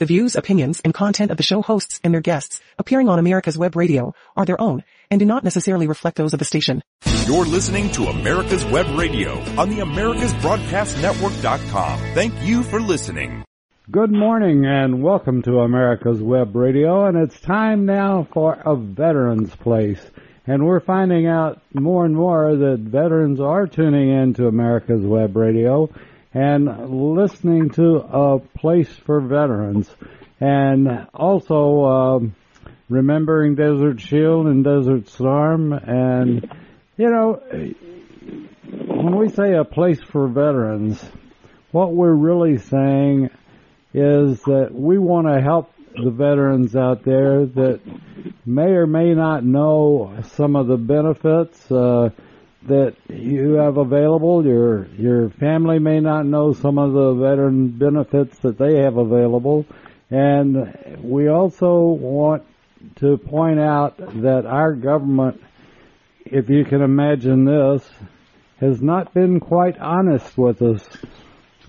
[0.00, 3.58] The views, opinions, and content of the show hosts and their guests appearing on America's
[3.58, 6.82] Web Radio are their own and do not necessarily reflect those of the station.
[7.26, 11.98] You're listening to America's Web Radio on the AmericasBroadcastNetwork.com.
[12.14, 13.44] Thank you for listening.
[13.90, 19.54] Good morning and welcome to America's Web Radio and it's time now for a Veterans
[19.54, 20.00] Place.
[20.46, 25.36] And we're finding out more and more that veterans are tuning in to America's Web
[25.36, 25.90] Radio
[26.32, 29.90] and listening to a place for veterans.
[30.40, 32.34] And also um,
[32.88, 35.72] remembering Desert Shield and Desert Storm.
[35.72, 36.50] And
[36.96, 37.42] you know
[38.72, 41.02] when we say a place for veterans
[41.72, 43.30] what we're really saying
[43.94, 47.80] is that we want to help the veterans out there that
[48.44, 52.10] may or may not know some of the benefits uh,
[52.66, 54.44] that you have available.
[54.44, 59.66] Your your family may not know some of the veteran benefits that they have available,
[60.10, 62.42] and we also want
[62.96, 65.42] to point out that our government,
[66.24, 67.88] if you can imagine this,
[68.60, 70.86] has not been quite honest with us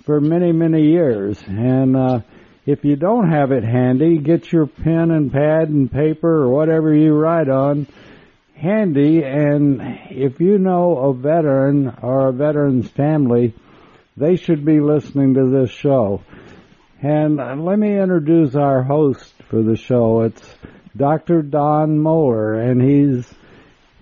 [0.05, 1.95] for many many years, and.
[1.95, 2.19] Uh,
[2.63, 6.93] if you don't have it handy, get your pen and pad and paper or whatever
[6.93, 7.87] you write on
[8.61, 9.81] handy and
[10.11, 13.55] if you know a veteran or a veteran's family,
[14.15, 16.21] they should be listening to this show.
[17.01, 20.21] And uh, let me introduce our host for the show.
[20.21, 20.55] It's
[20.95, 21.41] Dr.
[21.41, 23.33] Don Moeller and he's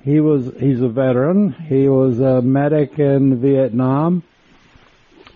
[0.03, 1.53] he was he's a veteran.
[1.53, 4.23] He was a medic in Vietnam.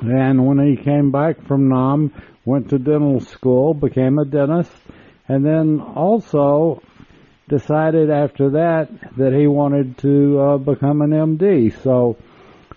[0.01, 2.11] And when he came back from Nam,
[2.43, 4.71] went to dental school, became a dentist,
[5.29, 6.81] and then also
[7.47, 11.81] decided after that that he wanted to uh, become an MD.
[11.83, 12.17] So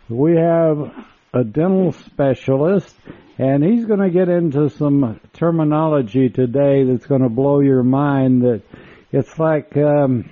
[0.08, 0.94] we have
[1.32, 2.94] a dental specialist,
[3.38, 8.42] and he's going to get into some terminology today that's going to blow your mind.
[8.42, 8.62] That
[9.12, 10.28] it's like um,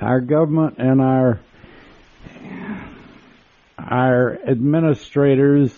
[0.00, 1.40] our government and our
[3.78, 5.76] our administrators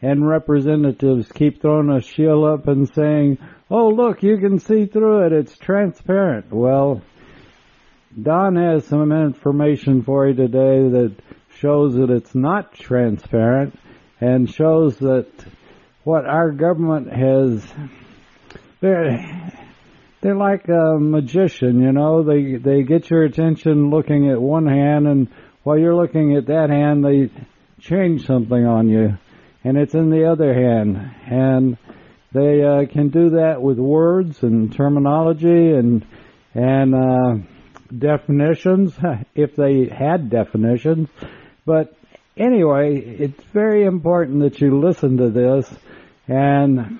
[0.00, 3.38] and representatives keep throwing a shield up and saying,
[3.70, 6.52] oh look, you can see through it, it's transparent.
[6.52, 7.02] Well,
[8.20, 11.14] Don has some information for you today that
[11.58, 13.78] shows that it's not transparent
[14.20, 15.28] and shows that
[16.04, 17.64] what our government has,
[18.80, 19.52] they're,
[20.20, 25.06] they're like a magician, you know, they, they get your attention looking at one hand
[25.06, 25.28] and
[25.62, 27.30] while you're looking at that hand, they
[27.80, 29.18] change something on you
[29.64, 31.14] and it's in the other hand.
[31.26, 31.76] And
[32.32, 36.04] they uh, can do that with words and terminology and
[36.54, 37.36] and uh,
[37.96, 38.94] definitions
[39.34, 41.08] if they had definitions.
[41.64, 41.94] But
[42.36, 45.70] anyway, it's very important that you listen to this
[46.26, 46.98] and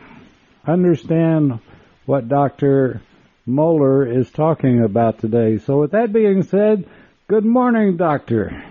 [0.66, 1.60] understand
[2.06, 3.02] what Dr.
[3.46, 5.58] Moeller is talking about today.
[5.58, 6.88] So with that being said,
[7.28, 8.64] good morning, Doctor.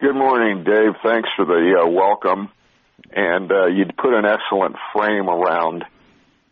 [0.00, 0.94] Good morning, Dave.
[1.02, 2.50] Thanks for the uh, welcome
[3.14, 5.84] and uh, you'd put an excellent frame around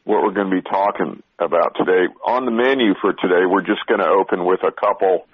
[0.04, 2.06] what we're going to be talking about today.
[2.24, 5.26] On the menu for today, we're just going to open with a couple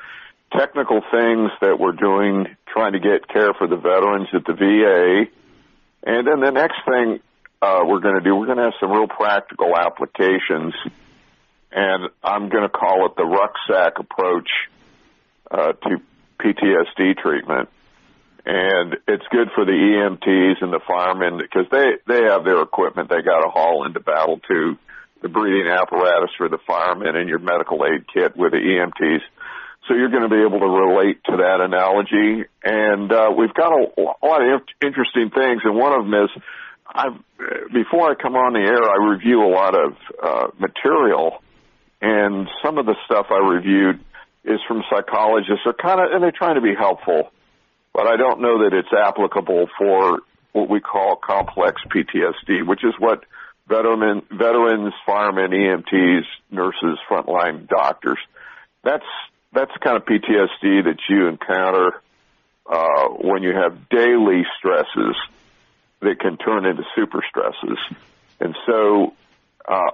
[0.56, 5.30] technical things that we're doing, trying to get care for the veterans at the VA.
[6.02, 7.20] And then the next thing
[7.60, 10.74] uh, we're going to do, we're going to have some real practical applications.
[11.70, 14.48] And I'm going to call it the rucksack approach
[15.50, 16.00] uh, to
[16.40, 17.68] PTSD treatment
[18.48, 23.10] and it's good for the EMTs and the firemen because they they have their equipment
[23.10, 24.78] they got to haul into battle too.
[25.20, 29.20] The breathing apparatus for the firemen and your medical aid kit with the EMTs.
[29.86, 32.48] So you're going to be able to relate to that analogy.
[32.64, 36.30] And uh, we've got a, a lot of interesting things, and one of them is
[36.86, 37.20] I've
[37.74, 39.92] before I come on the air, I review a lot of
[40.22, 41.42] uh, material,
[42.00, 44.00] and some of the stuff I reviewed
[44.44, 45.60] is from psychologists.
[45.64, 47.30] They're kind of and they're trying to be helpful
[47.98, 50.20] but I don't know that it's applicable for
[50.52, 53.24] what we call complex PTSD, which is what
[53.66, 58.20] veteran, veterans, firemen, EMTs, nurses, frontline doctors.
[58.84, 59.04] That's
[59.52, 62.00] that's the kind of PTSD that you encounter
[62.70, 65.16] uh, when you have daily stresses
[65.98, 67.78] that can turn into super stresses.
[68.38, 69.12] And so,
[69.66, 69.90] uh,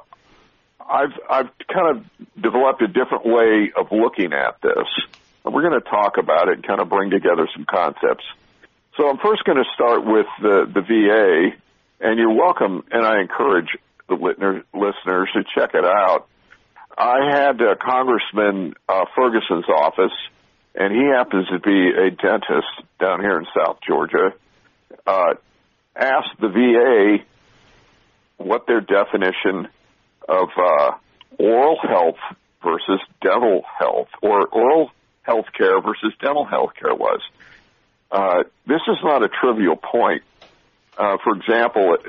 [0.79, 2.05] I've I've kind of
[2.39, 4.89] developed a different way of looking at this
[5.53, 8.25] we're going to talk about it and kind of bring together some concepts.
[8.97, 11.57] So I'm first going to start with the, the VA,
[12.01, 13.69] and you're welcome, and I encourage
[14.09, 16.29] the listeners to check it out.
[16.97, 20.13] I had uh, Congressman uh, Ferguson's office,
[20.75, 22.69] and he happens to be a dentist
[23.01, 24.33] down here in South Georgia.
[25.07, 25.35] Uh,
[25.97, 27.25] asked the VA
[28.37, 29.69] what their definition
[30.29, 30.93] of uh,
[31.39, 32.19] oral health
[32.63, 34.91] versus dental health, or oral
[35.25, 37.21] health care versus dental health care was.
[38.11, 40.23] Uh, this is not a trivial point.
[40.97, 42.07] Uh, for example, uh,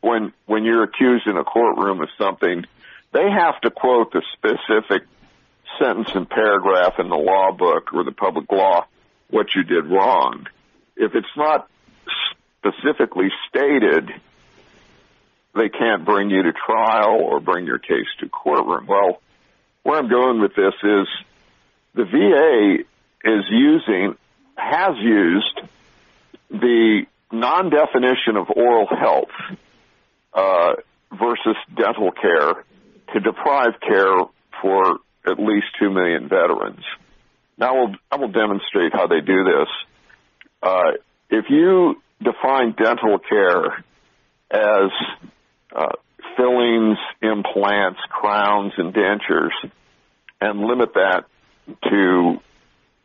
[0.00, 2.64] when when you're accused in a courtroom of something,
[3.12, 5.02] they have to quote the specific
[5.78, 8.86] sentence and paragraph in the law book or the public law
[9.28, 10.46] what you did wrong.
[10.96, 11.68] If it's not
[12.60, 14.10] specifically stated,
[15.54, 18.86] they can't bring you to trial or bring your case to courtroom.
[18.86, 19.20] Well,
[19.82, 21.08] where I'm going with this is
[21.94, 22.84] the VA
[23.24, 24.16] is using,
[24.56, 25.60] has used
[26.50, 29.30] the non-definition of oral health
[30.32, 30.72] uh,
[31.12, 32.64] versus dental care
[33.12, 34.16] to deprive care
[34.62, 36.84] for at least two million veterans.
[37.58, 39.68] Now I will, I will demonstrate how they do this.
[40.62, 40.92] Uh,
[41.28, 43.84] if you define dental care
[44.50, 44.90] as
[45.74, 45.92] uh,
[46.36, 49.52] fillings, implants, crowns, and dentures,
[50.40, 51.24] and limit that
[51.90, 52.40] to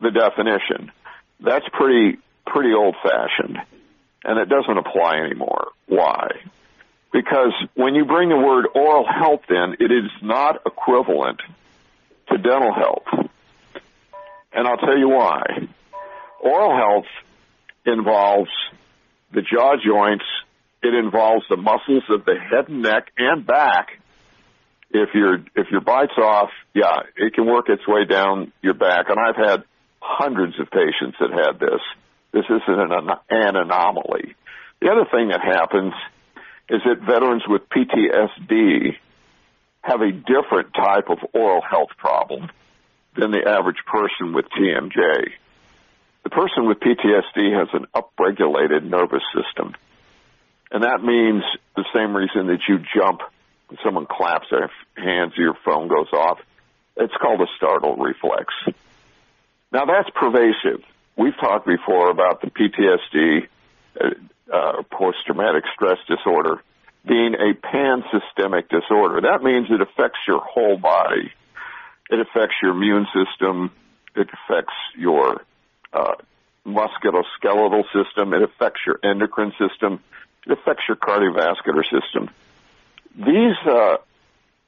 [0.00, 0.92] the definition,
[1.40, 3.58] that's pretty pretty old fashioned,
[4.24, 5.68] and it doesn't apply anymore.
[5.86, 6.28] Why?
[7.12, 11.40] Because when you bring the word oral health in, it is not equivalent
[12.30, 13.30] to dental health.
[14.52, 15.42] And I'll tell you why.
[16.40, 17.06] Oral health
[17.84, 18.50] involves
[19.32, 20.24] the jaw joints.
[20.82, 24.00] It involves the muscles of the head and neck and back.
[24.90, 29.08] If your if your bites off, yeah, it can work its way down your back.
[29.08, 29.64] And I've had
[30.00, 31.80] hundreds of patients that had this.
[32.32, 34.34] This isn't an, an anomaly.
[34.80, 35.94] The other thing that happens
[36.68, 38.96] is that veterans with PTSD
[39.82, 42.50] have a different type of oral health problem
[43.16, 45.30] than the average person with TMJ.
[46.24, 49.74] The person with PTSD has an upregulated nervous system.
[50.70, 51.44] And that means
[51.76, 53.20] the same reason that you jump
[53.84, 56.38] someone claps their hands your phone goes off.
[56.96, 58.52] It's called a startle reflex.
[59.72, 60.82] Now that's pervasive.
[61.16, 63.48] We've talked before about the PTSD,
[64.00, 66.62] uh, uh, post-traumatic stress disorder,
[67.06, 69.20] being a pan-systemic disorder.
[69.22, 71.32] That means it affects your whole body.
[72.10, 73.70] It affects your immune system.
[74.14, 75.42] It affects your
[75.92, 76.14] uh,
[76.66, 78.34] musculoskeletal system.
[78.34, 80.00] It affects your endocrine system.
[80.46, 82.30] It affects your cardiovascular system.
[83.16, 83.96] These uh,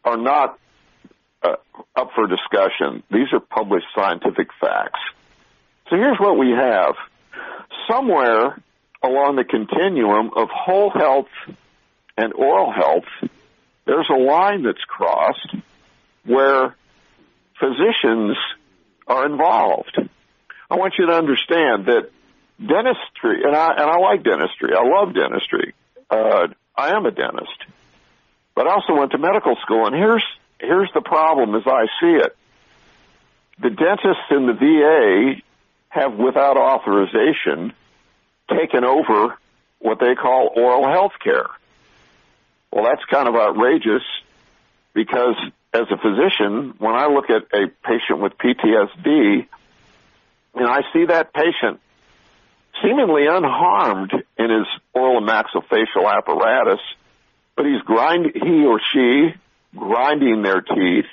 [0.05, 0.59] are not
[1.43, 1.57] uh,
[1.95, 3.03] up for discussion.
[3.11, 5.01] These are published scientific facts.
[5.91, 6.95] So here's what we have.
[7.91, 8.61] Somewhere
[9.03, 11.29] along the continuum of whole health
[12.17, 13.31] and oral health,
[13.87, 15.55] there's a line that's crossed
[16.25, 16.75] where
[17.59, 18.37] physicians
[19.07, 19.99] are involved.
[20.71, 22.11] I want you to understand that
[22.59, 24.71] dentistry, and I, and I like dentistry.
[24.77, 25.75] I love dentistry.
[26.11, 27.65] Uh, I am a dentist,
[28.59, 29.87] but I also went to medical school.
[29.87, 30.25] And here's
[30.59, 32.37] here's the problem as I see it:
[33.61, 35.41] the dentists in the VA
[35.91, 37.73] have, without authorization,
[38.51, 39.39] taken over
[39.79, 41.47] what they call oral health care.
[42.73, 44.03] Well, that's kind of outrageous
[44.93, 45.37] because
[45.73, 49.47] as a physician, when I look at a patient with PTSD,
[50.57, 51.81] and I see that patient
[52.83, 56.81] seemingly unharmed in his oral and maxillofacial apparatus,
[57.59, 59.35] but he's grind, he or she
[59.77, 61.07] grinding their teeth,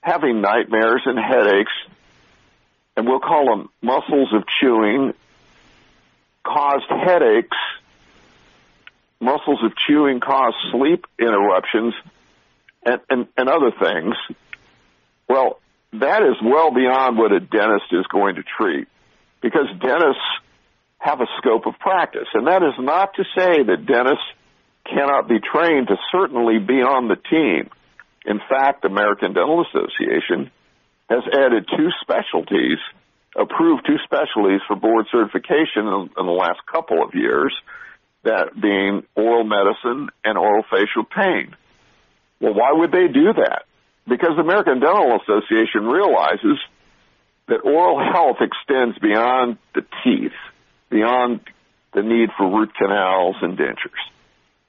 [0.00, 1.72] having nightmares and headaches,
[2.96, 5.14] and we'll call them muscles of chewing,
[6.44, 7.56] caused headaches,
[9.20, 11.92] muscles of chewing cause sleep interruptions,
[12.86, 14.14] and, and, and other things.
[15.28, 15.58] Well,
[15.94, 18.86] that is well beyond what a dentist is going to treat
[19.40, 20.22] because dentists
[20.98, 22.28] have a scope of practice.
[22.32, 24.24] And that is not to say that dentists
[24.88, 27.70] cannot be trained to certainly be on the team.
[28.24, 30.50] In fact, the American Dental Association
[31.08, 32.78] has added two specialties,
[33.36, 37.54] approved two specialties for board certification in, in the last couple of years,
[38.24, 41.54] that being oral medicine and oral facial pain.
[42.40, 43.64] Well, why would they do that?
[44.06, 46.58] Because the American Dental Association realizes
[47.48, 50.36] that oral health extends beyond the teeth,
[50.90, 51.40] beyond
[51.94, 54.04] the need for root canals and dentures.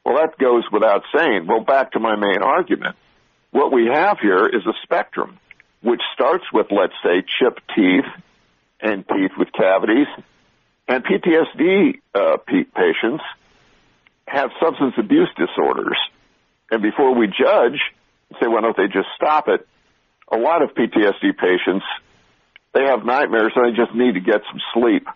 [0.10, 1.46] Well, that goes without saying.
[1.48, 2.96] Well, back to my main argument.
[3.52, 5.38] What we have here is a spectrum,
[5.82, 8.10] which starts with, let's say, chipped teeth
[8.82, 10.08] and teeth with cavities,
[10.88, 13.24] and PTSD uh, patients
[14.28, 15.98] have substance abuse disorders
[16.72, 17.80] and before we judge,
[18.40, 19.68] say, why don't they just stop it?
[20.32, 21.86] A lot of PTSD patients,
[22.74, 25.08] they have nightmares and they just need to get some sleep.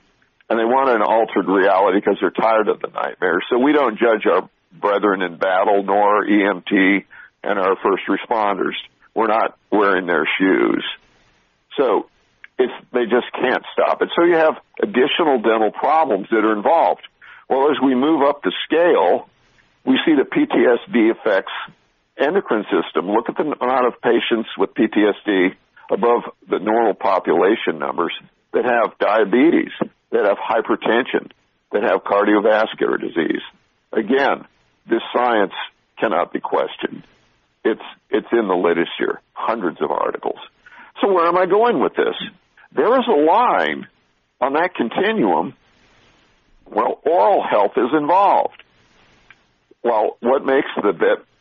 [0.49, 3.43] And they want an altered reality because they're tired of the nightmares.
[3.49, 7.05] So we don't judge our brethren in battle nor EMT
[7.43, 8.75] and our first responders.
[9.13, 10.83] We're not wearing their shoes.
[11.77, 12.09] So
[12.57, 14.09] it's, they just can't stop it.
[14.15, 17.01] So you have additional dental problems that are involved.
[17.49, 19.29] Well, as we move up the scale,
[19.85, 21.51] we see that PTSD affects
[22.17, 23.09] endocrine system.
[23.09, 25.55] Look at the amount of patients with PTSD
[25.91, 28.13] above the normal population numbers
[28.53, 29.71] that have diabetes,
[30.11, 31.31] that have hypertension,
[31.71, 33.41] that have cardiovascular disease.
[33.91, 34.45] Again,
[34.89, 35.53] this science
[35.99, 37.03] cannot be questioned.
[37.63, 40.39] It's, it's in the literature, hundreds of articles.
[41.01, 42.15] So where am I going with this?
[42.73, 43.87] There is a line
[44.41, 45.53] on that continuum.
[46.65, 48.61] Well, oral health is involved.
[49.83, 50.93] Well, what makes the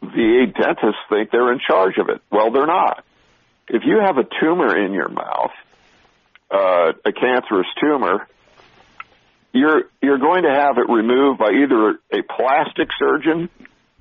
[0.02, 2.20] VA dentists think they're in charge of it?
[2.30, 3.04] Well, they're not.
[3.68, 5.52] If you have a tumor in your mouth,
[6.50, 8.26] uh, a cancerous tumor,
[9.52, 13.48] you're you're going to have it removed by either a plastic surgeon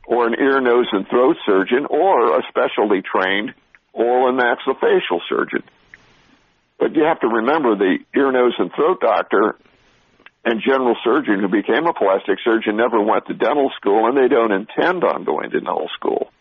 [0.06, 3.54] or an ear, nose, and throat surgeon or a specially trained
[3.94, 5.64] oral and maxillofacial surgeon.
[6.80, 9.58] But you have to remember the ear, nose, and throat doctor
[10.44, 14.28] and general surgeon who became a plastic surgeon never went to dental school and they
[14.28, 16.32] don't intend on going to dental school.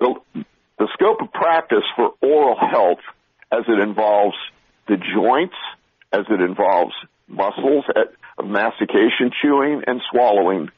[0.00, 0.14] The,
[0.78, 2.98] the scope of practice for oral health
[3.52, 4.34] as it involves
[4.88, 5.54] the joints,
[6.12, 6.94] as it involves
[7.28, 7.84] muscles
[8.38, 10.68] of mastication, chewing, and swallowing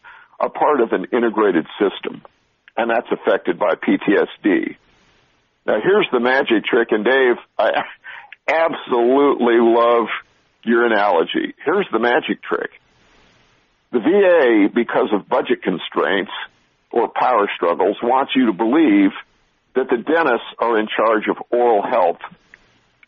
[0.40, 2.22] are part of an integrated system,
[2.76, 4.76] and that's affected by PTSD.
[5.66, 7.84] Now here's the magic trick, and Dave, I
[8.48, 10.06] absolutely love
[10.64, 11.54] your analogy.
[11.64, 12.70] Here's the magic trick.
[13.92, 16.32] The VA, because of budget constraints
[16.90, 19.10] or power struggles, wants you to believe
[19.74, 22.18] that the dentists are in charge of oral health.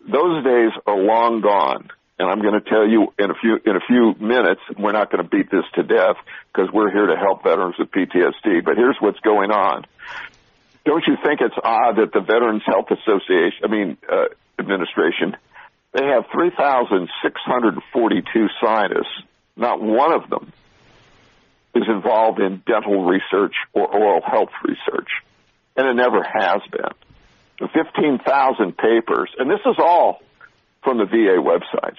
[0.00, 1.90] Those days are long gone.
[2.18, 5.10] And I'm going to tell you in a few, in a few minutes, we're not
[5.10, 6.16] going to beat this to death
[6.52, 8.64] because we're here to help veterans with PTSD.
[8.64, 9.84] But here's what's going on.
[10.86, 15.36] Don't you think it's odd that the Veterans Health Association, I mean, uh, administration,
[15.92, 19.22] they have 3,642 scientists.
[19.56, 20.52] Not one of them
[21.74, 25.08] is involved in dental research or oral health research.
[25.76, 26.90] And it never has been.
[27.58, 30.20] 15,000 papers, and this is all
[30.86, 31.98] from the VA websites.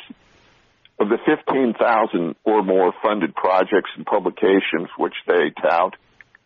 [0.97, 5.95] Of the 15,000 or more funded projects and publications which they tout,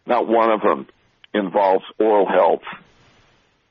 [0.07, 0.88] not one of them
[1.36, 2.63] involves oral health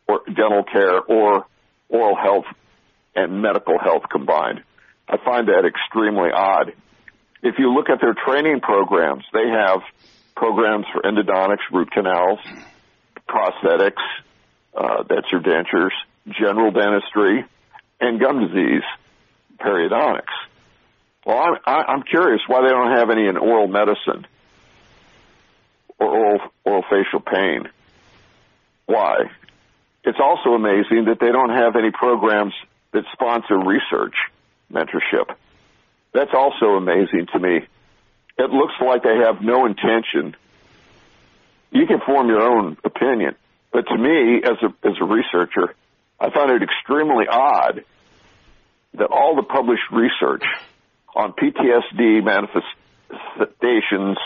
[0.06, 1.46] or dental care or
[1.88, 2.44] oral health
[3.16, 4.62] and medical health combined.
[5.08, 6.72] I find that extremely odd.
[7.42, 9.80] If you look at their training programs, they have
[10.36, 12.38] programs for endodontics, root canals,
[13.28, 14.04] prosthetics,
[14.76, 15.90] uh, that's your dentures,
[16.28, 17.44] general dentistry,
[18.00, 18.82] and gum disease,
[19.58, 20.22] periodontics.
[21.24, 24.26] Well, I'm, I'm curious why they don't have any in oral medicine
[25.98, 27.68] or oral, oral facial pain.
[28.86, 29.30] Why?
[30.02, 32.54] It's also amazing that they don't have any programs
[32.92, 34.14] that sponsor research
[34.72, 35.34] mentorship.
[36.12, 37.60] That's also amazing to me.
[38.38, 40.34] It looks like they have no intention.
[41.70, 43.36] You can form your own opinion,
[43.72, 45.74] but to me, as a as a researcher,
[46.20, 47.84] I find it extremely odd
[48.94, 50.44] that all the published research
[51.14, 54.18] on PTSD manifestations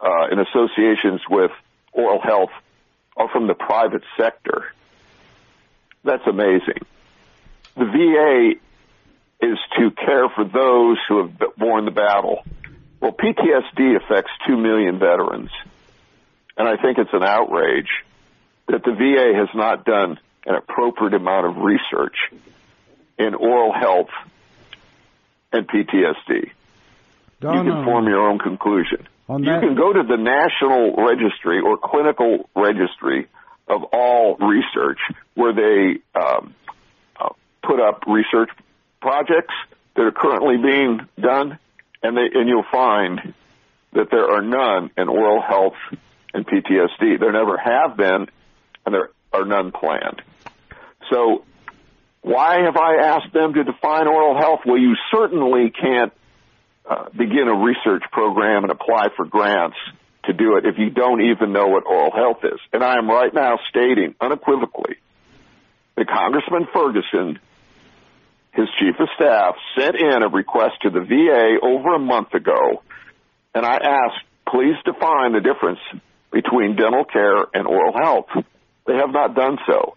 [0.00, 1.50] uh, in associations with
[1.92, 2.50] oral health
[3.16, 4.72] are from the private sector.
[6.04, 6.80] That's amazing.
[7.76, 12.44] The VA is to care for those who have borne the battle.
[13.00, 15.50] Well, PTSD affects 2 million veterans.
[16.56, 17.88] And I think it's an outrage
[18.68, 22.16] that the VA has not done an appropriate amount of research
[23.18, 24.10] in oral health
[25.52, 26.50] and PTSD.
[27.42, 29.06] You can form your own conclusion.
[29.28, 33.28] you can go to the National Registry or Clinical Registry
[33.68, 34.98] of all research
[35.34, 36.54] where they um,
[37.62, 38.50] put up research
[39.00, 39.54] projects
[39.94, 41.58] that are currently being done,
[42.02, 43.34] and they and you'll find
[43.92, 45.74] that there are none in oral health
[46.34, 47.20] and PTSD.
[47.20, 48.26] There never have been,
[48.84, 50.22] and there are none planned.
[51.12, 51.44] So,
[52.22, 54.60] why have I asked them to define oral health?
[54.64, 56.12] Well, you certainly can't
[56.88, 59.76] uh, begin a research program and apply for grants
[60.24, 62.60] to do it if you don't even know what oral health is.
[62.72, 64.96] And I am right now stating unequivocally
[65.96, 67.38] that Congressman Ferguson
[68.52, 72.82] his chief of staff sent in a request to the VA over a month ago,
[73.54, 75.80] and I asked, please define the difference
[76.30, 78.44] between dental care and oral health.
[78.86, 79.96] They have not done so.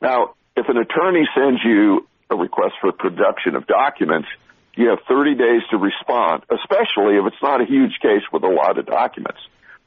[0.00, 4.28] Now, if an attorney sends you a request for production of documents,
[4.74, 8.48] you have 30 days to respond, especially if it's not a huge case with a
[8.48, 9.40] lot of documents.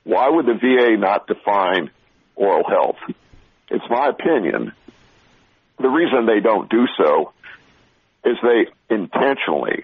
[0.04, 1.92] Why would the VA not define
[2.40, 3.16] oral health.
[3.70, 4.72] It's my opinion.
[5.78, 7.34] The reason they don't do so
[8.26, 9.84] is they intentionally,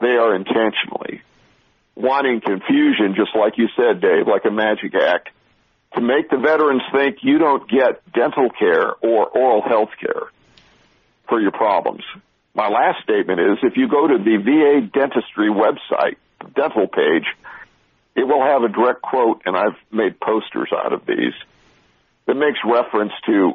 [0.00, 1.22] they are intentionally
[1.94, 5.30] wanting confusion, just like you said, Dave, like a magic act,
[5.94, 10.28] to make the veterans think you don't get dental care or oral health care
[11.28, 12.02] for your problems.
[12.54, 16.16] My last statement is if you go to the VA dentistry website,
[16.54, 17.24] dental page,
[18.16, 21.34] it will have a direct quote, and I've made posters out of these,
[22.26, 23.52] that makes reference to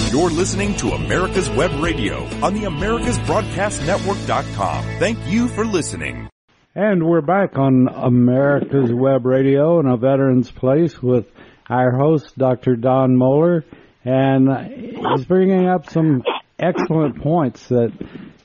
[0.09, 4.83] You're listening to America's Web Radio on the AmericasBroadcastNetwork.com.
[4.97, 6.27] Thank you for listening.
[6.73, 11.29] And we're back on America's Web Radio in a Veterans Place with
[11.69, 12.75] our host, Dr.
[12.75, 13.63] Don Moeller.
[14.05, 16.23] And he's bringing up some
[16.59, 17.91] excellent points that,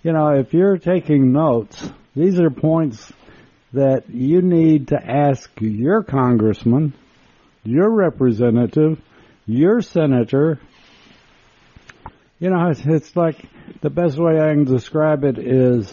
[0.02, 3.12] you know, if you're taking notes, these are points
[3.72, 6.94] that you need to ask your congressman,
[7.64, 9.00] your representative,
[9.46, 10.60] your senator.
[12.38, 13.44] You know, it's, it's like
[13.80, 15.92] the best way I can describe it is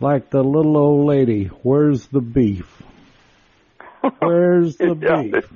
[0.00, 1.46] like the little old lady.
[1.46, 2.82] Where's the beef?
[4.18, 4.94] Where's the
[5.32, 5.50] beef?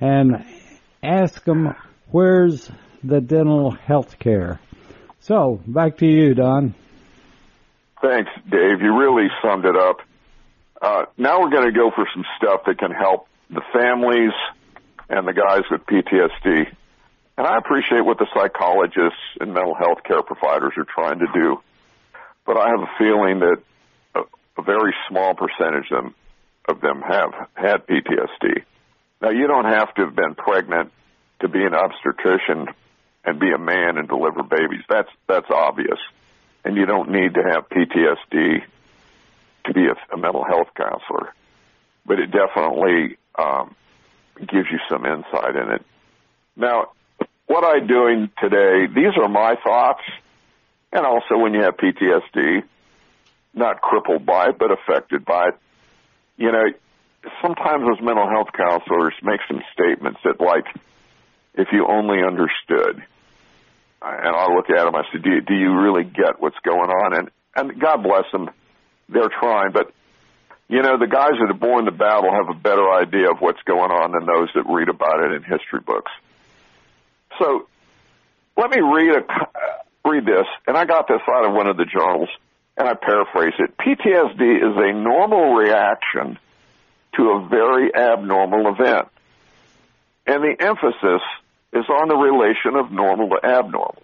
[0.00, 0.44] And
[1.02, 1.74] ask them
[2.12, 2.70] where's
[3.02, 4.60] the dental health care.
[5.20, 6.74] So back to you, Don.
[8.00, 8.80] Thanks, Dave.
[8.80, 9.98] You really summed it up.
[10.80, 14.32] Uh, now we're going to go for some stuff that can help the families
[15.08, 16.66] and the guys with PTSD.
[17.38, 21.62] And I appreciate what the psychologists and mental health care providers are trying to do.
[22.44, 23.58] But I have a feeling that
[24.14, 24.20] a,
[24.58, 26.14] a very small percentage of them,
[26.68, 28.64] of them have had PTSD.
[29.20, 30.92] Now, you don't have to have been pregnant
[31.42, 32.66] to be an obstetrician
[33.24, 34.82] and be a man and deliver babies.
[34.88, 35.98] That's that's obvious,
[36.64, 38.62] and you don't need to have PTSD
[39.66, 41.32] to be a, a mental health counselor.
[42.04, 43.76] But it definitely um,
[44.38, 45.86] gives you some insight in it.
[46.56, 46.92] Now,
[47.46, 50.02] what I'm doing today, these are my thoughts,
[50.92, 52.62] and also when you have PTSD,
[53.54, 55.54] not crippled by it, but affected by it.
[56.38, 56.64] You know,
[57.40, 60.64] sometimes those mental health counselors make some statements that, like,
[61.54, 63.02] if you only understood,
[64.00, 66.90] and I look at them, I say, do you, do you really get what's going
[66.90, 67.16] on?
[67.16, 68.50] And and God bless them,
[69.08, 69.92] they're trying, but
[70.68, 73.38] you know, the guys that are born in the battle have a better idea of
[73.40, 76.10] what's going on than those that read about it in history books.
[77.38, 77.68] So,
[78.56, 81.84] let me read a read this, and I got this out of one of the
[81.84, 82.28] journals,
[82.76, 83.76] and I paraphrase it.
[83.76, 86.38] PTSD is a normal reaction
[87.16, 89.08] to a very abnormal event.
[90.26, 91.22] And the emphasis
[91.72, 94.02] is on the relation of normal to abnormal.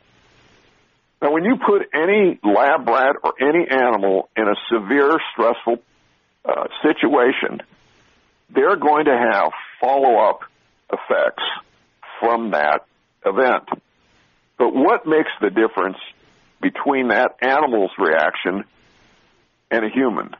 [1.21, 5.83] Now, when you put any lab rat or any animal in a severe stressful
[6.45, 7.61] uh, situation,
[8.51, 9.51] they're going to have
[9.81, 10.41] follow-up
[10.93, 11.43] effects
[12.21, 12.87] from that
[13.27, 13.69] event.
[14.59, 15.99] But what makes the difference
[16.61, 18.65] between that animal's reaction
[19.71, 20.35] and a human?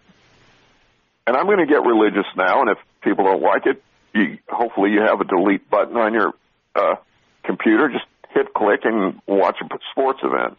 [1.27, 3.83] And I'm going to get religious now, and if people don't like it,
[4.15, 6.33] you, hopefully you have a delete button on your
[6.75, 6.95] uh,
[7.49, 7.89] computer.
[7.89, 10.57] Just hit click and watch a sports event.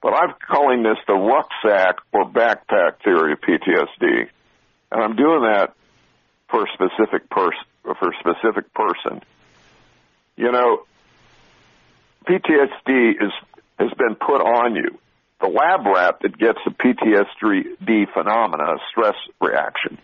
[0.00, 4.28] But I'm calling this the rucksack or backpack theory of PTSD.
[4.90, 5.74] And I'm doing that
[6.48, 9.20] for a specific person, for a specific person.
[10.36, 10.84] You know,
[12.26, 13.32] PTSD is,
[13.78, 14.98] has been put on you.
[15.40, 19.98] The lab rat that gets the PTSD phenomena, stress reaction,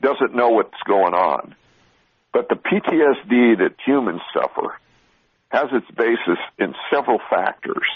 [0.00, 1.54] doesn't know what's going on.
[2.32, 4.78] But the PTSD that humans suffer
[5.52, 7.86] has its basis in several factors.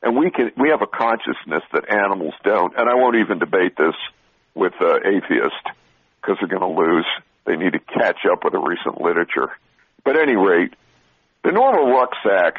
[0.00, 2.72] And we can, we have a consciousness that animals don't.
[2.78, 3.94] And I won't even debate this
[4.54, 5.66] with uh, atheists
[6.20, 7.06] because they're going to lose.
[7.46, 9.50] They need to catch up with the recent literature.
[10.04, 10.72] But at any rate,
[11.42, 12.58] the normal rucksack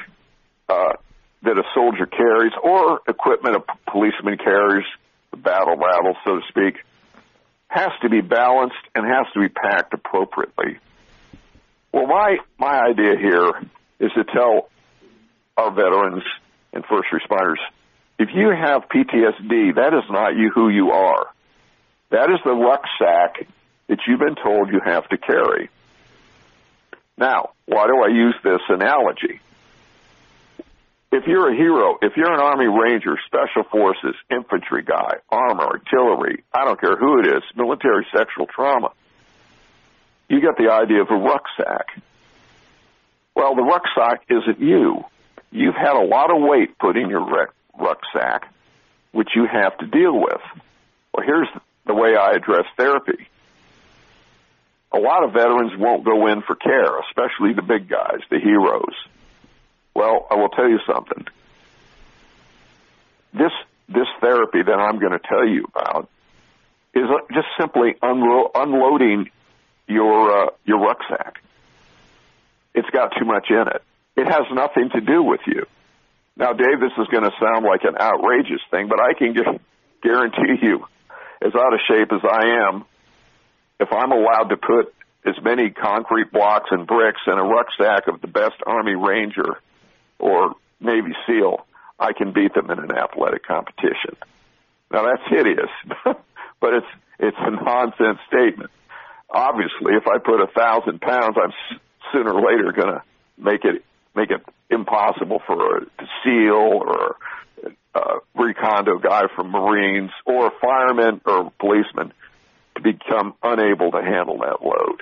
[0.68, 0.94] uh,
[1.44, 4.86] that a soldier carries or equipment a policeman carries,
[5.32, 6.84] the battle rattle, so to speak,
[7.68, 10.78] has to be balanced and has to be packed appropriately.
[11.94, 13.54] Well, my, my idea here
[14.06, 14.70] is to tell
[15.58, 16.24] our veterans
[16.74, 17.60] and first responders,
[18.18, 21.28] if you have PTSD, that is not you who you are.
[22.12, 23.48] That is the rucksack
[23.88, 25.70] that you've been told you have to carry.
[27.18, 29.40] Now, why do I use this analogy?
[31.12, 36.44] If you're a hero, if you're an Army Ranger, Special Forces, infantry guy, armor, artillery,
[36.54, 38.92] I don't care who it is, military sexual trauma,
[40.28, 42.02] you get the idea of a rucksack.
[43.36, 45.04] Well, the rucksack isn't you.
[45.52, 48.52] You've had a lot of weight put in your rucksack,
[49.12, 50.42] which you have to deal with.
[51.14, 51.48] Well, here's
[51.86, 53.28] the way I address therapy.
[54.92, 58.96] A lot of veterans won't go in for care, especially the big guys, the heroes.
[59.94, 61.26] Well, I will tell you something.
[63.34, 63.52] This
[63.88, 66.10] this therapy that I'm going to tell you about
[66.94, 69.30] is just simply unlo- unloading
[69.88, 71.42] your uh, your rucksack.
[72.76, 73.82] It's got too much in it.
[74.18, 75.66] It has nothing to do with you.
[76.38, 79.58] Now, Dave, this is going to sound like an outrageous thing, but I can just
[80.04, 80.86] guarantee you,
[81.42, 82.86] as out of shape as I am,
[83.80, 84.94] if I'm allowed to put
[85.26, 89.58] as many concrete blocks and bricks in a rucksack of the best Army Ranger
[90.20, 91.66] or Navy SEAL,
[91.98, 94.16] I can beat them in an athletic competition.
[94.92, 95.72] Now that's hideous,
[96.04, 98.70] but it's it's a nonsense statement.
[99.30, 101.54] Obviously, if I put a thousand pounds, I'm
[102.16, 103.04] sooner or later going to
[103.38, 103.84] make it
[104.16, 105.82] make it impossible for a
[106.24, 107.18] SEAL or
[107.94, 108.00] a
[108.38, 112.14] recondo guy from Marines or a fireman or a policeman
[112.76, 115.02] to become unable to handle that load.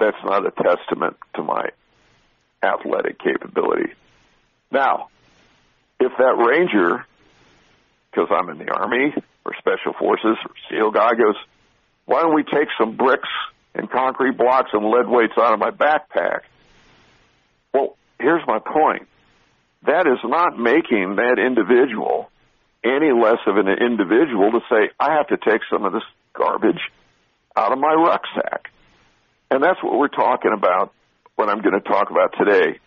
[0.00, 1.68] That's not a testament to my
[2.62, 3.92] athletic capability.
[4.70, 5.08] Now,
[6.00, 7.06] if that ranger,
[8.10, 11.36] because I'm in the Army or Special Forces or SEAL guy goes,
[12.06, 13.28] why don't we take some bricks
[13.74, 16.40] and concrete blocks and lead weights out of my backpack?
[17.74, 19.06] Well, here's my point.
[19.84, 22.30] That is not making that individual
[22.82, 26.80] any less of an individual to say, I have to take some of this garbage
[27.56, 28.70] out of my rucksack.
[29.50, 30.92] And that's what we're talking about
[31.36, 32.78] what I'm going to talk about today.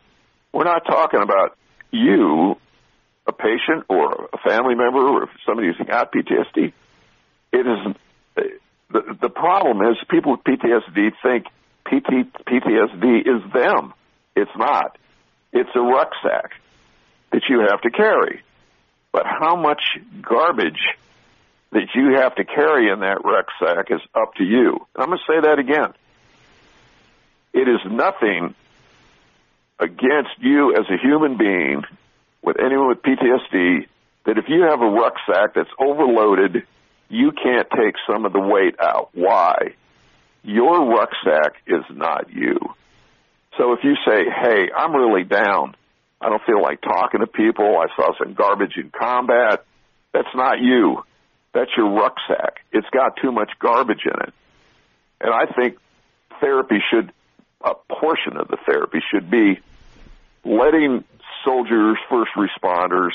[0.54, 1.58] We're not talking about
[1.91, 2.58] you,
[3.26, 6.73] a patient or a family member or somebody who's got PTSD.
[7.52, 7.95] It is
[8.89, 11.45] the, the problem is people with PTSD think
[11.86, 13.93] PT, PTSD is them.
[14.38, 14.97] It's not.
[15.52, 16.52] It's a rucksack
[17.32, 18.43] that you have to carry.
[19.12, 19.82] But how much
[20.21, 20.80] garbage
[21.71, 24.86] that you have to carry in that rucksack is up to you.
[24.93, 25.93] And I'm going to say that again.
[27.52, 28.54] It is nothing
[29.80, 31.82] against you as a human being
[32.43, 33.88] with anyone with PTSD
[34.26, 36.63] that if you have a rucksack that's overloaded,
[37.10, 39.10] you can't take some of the weight out.
[39.13, 39.73] Why?
[40.43, 42.60] Your rucksack is not you.
[43.58, 45.76] So if you say, hey, I'm really down,
[46.22, 49.65] I don't feel like talking to people, I saw some garbage in combat,
[50.13, 51.04] that's not you.
[51.54, 52.60] That's your rucksack.
[52.72, 54.34] It's got too much garbage in it.
[55.20, 55.78] And I think
[56.39, 57.12] therapy should,
[57.62, 59.60] a portion of the therapy should be
[60.46, 61.04] letting
[61.43, 63.12] soldiers, first responders,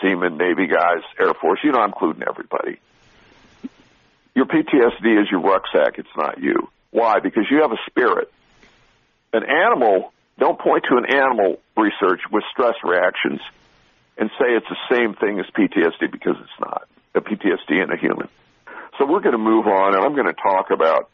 [0.00, 2.80] seamen, Navy guys, Air Force, you know, I'm including everybody.
[4.34, 6.68] Your PTSD is your rucksack, it's not you.
[6.92, 7.20] Why?
[7.20, 8.32] Because you have a spirit.
[9.32, 13.40] An animal, don't point to an animal research with stress reactions
[14.16, 16.86] and say it's the same thing as PTSD because it's not.
[17.14, 18.28] A PTSD in a human.
[18.98, 21.10] So we're going to move on and I'm going to talk about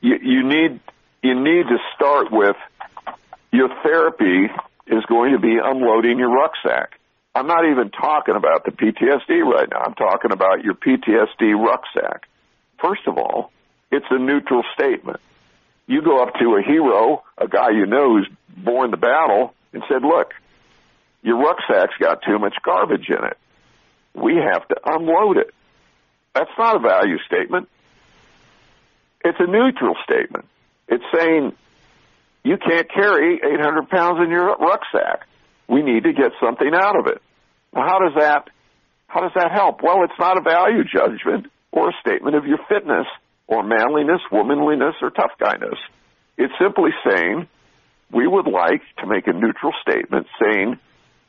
[0.00, 0.80] you, you need
[1.22, 2.56] you need to start with
[3.52, 4.48] your therapy
[4.86, 6.98] is going to be unloading your rucksack.
[7.34, 9.82] I'm not even talking about the PTSD right now.
[9.84, 12.26] I'm talking about your PTSD rucksack.
[12.80, 13.52] First of all,
[13.92, 15.20] it's a neutral statement.
[15.90, 19.82] You go up to a hero, a guy you know who's borne the battle, and
[19.90, 20.28] said, look,
[21.20, 23.36] your rucksack's got too much garbage in it.
[24.14, 25.52] we have to unload it.
[26.32, 27.68] That's not a value statement.
[29.24, 30.44] It's a neutral statement.
[30.86, 31.54] It's saying
[32.44, 35.26] you can't carry 800 pounds in your rucksack.
[35.66, 37.20] We need to get something out of it.
[37.74, 38.48] How does that
[39.08, 39.82] how does that help?
[39.82, 43.08] Well, it's not a value judgment or a statement of your fitness
[43.50, 45.78] or manliness, womanliness, or tough guyness.
[46.38, 47.48] It's simply saying
[48.12, 50.78] we would like to make a neutral statement saying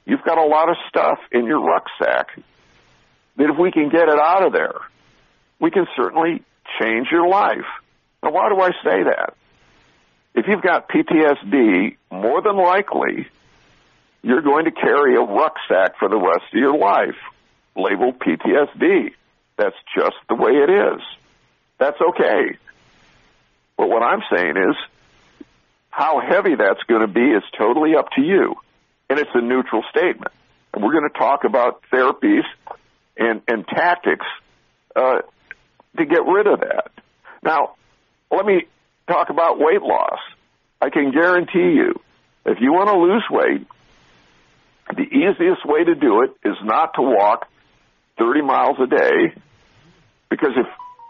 [0.05, 2.27] you've got a lot of stuff in your rucksack
[3.38, 4.79] that if we can get it out of there,
[5.60, 6.43] we can certainly
[6.79, 7.65] change your life.
[8.23, 9.34] Now, why do I say that?
[10.36, 13.27] If you've got PTSD, more than likely,
[14.21, 17.17] you're going to carry a rucksack for the rest of your life
[17.75, 19.13] labeled PTSD.
[19.57, 21.01] That's just the way it is.
[21.82, 22.60] That's okay.
[23.76, 24.76] But what I'm saying is,
[25.89, 28.54] how heavy that's going to be is totally up to you.
[29.10, 30.32] And it's a neutral statement.
[30.76, 32.44] And we're going to talk about therapies
[33.17, 34.28] and, and tactics
[34.96, 35.22] uh,
[35.98, 36.91] to get rid of that.
[37.41, 37.74] Now,
[38.30, 38.67] let me
[39.08, 40.20] talk about weight loss.
[40.80, 42.00] I can guarantee you,
[42.46, 43.67] if you want to lose weight,
[44.96, 47.48] the easiest way to do it is not to walk
[48.20, 49.34] 30 miles a day,
[50.30, 50.67] because if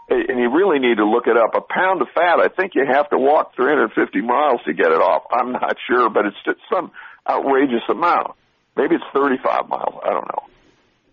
[0.08, 1.54] and you really need to look it up.
[1.54, 5.00] A pound of fat, I think you have to walk 350 miles to get it
[5.00, 5.22] off.
[5.32, 6.90] I'm not sure, but it's just some
[7.28, 8.34] outrageous amount.
[8.76, 9.94] Maybe it's 35 miles.
[10.04, 10.44] I don't know.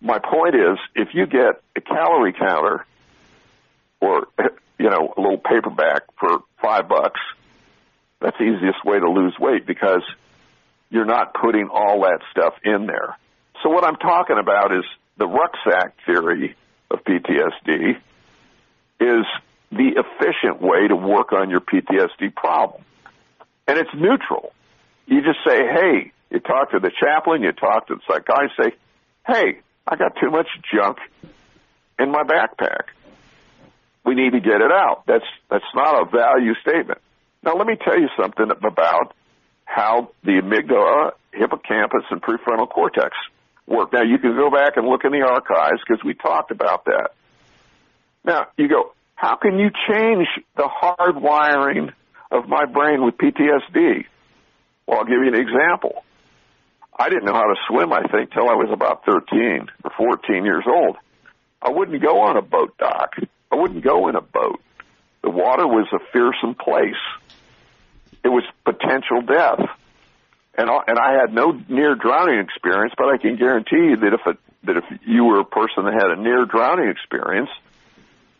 [0.02, 2.86] My point is, if you get a calorie counter
[4.00, 4.28] or,
[4.78, 7.20] you know, a little paperback for five bucks,
[8.22, 10.04] that's the easiest way to lose weight because
[10.90, 13.18] you're not putting all that stuff in there.
[13.62, 14.84] So what I'm talking about is
[15.18, 16.56] the rucksack theory
[16.90, 18.00] of PTSD
[19.00, 19.26] is
[19.72, 22.84] the efficient way to work on your PTSD problem.
[23.68, 24.52] And it's neutral.
[25.06, 28.78] You just say, hey, you talk to the chaplain, you talk to the psychiatrist, say,
[29.28, 30.98] hey, I got too much junk
[32.00, 32.90] in my backpack.
[34.06, 35.04] We need to get it out.
[35.08, 37.00] That's, that's not a value statement.
[37.44, 39.14] Now let me tell you something about
[39.66, 43.16] how the amygdala, hippocampus, and prefrontal cortex
[43.68, 43.94] work.
[43.94, 47.12] Now you can go back and look in the archives because we talked about that.
[48.24, 51.92] Now, you go, how can you change the hard wiring
[52.32, 54.06] of my brain with PTSD?
[54.86, 56.04] Well, I'll give you an example.
[56.98, 60.46] I didn't know how to swim, I think, till I was about 13 or 14
[60.46, 60.98] years old.
[61.62, 63.16] I wouldn't go on a boat dock.
[63.52, 64.62] I wouldn't go in a boat.
[65.22, 67.00] The water was a fearsome place.
[68.24, 69.60] It was potential death.
[70.58, 74.22] And, and I had no near drowning experience, but I can guarantee you that if,
[74.28, 77.50] it, that if you were a person that had a near drowning experience,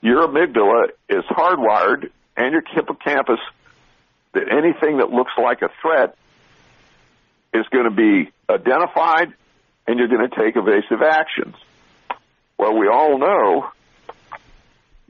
[0.02, 3.40] your amygdala is hardwired and your hippocampus
[4.34, 6.16] that anything that looks like a threat
[7.54, 9.34] is going to be identified
[9.88, 11.56] and you're going to take evasive actions.
[12.58, 13.70] Well, we all know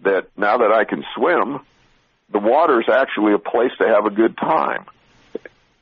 [0.03, 1.59] that now that I can swim,
[2.31, 4.85] the water is actually a place to have a good time.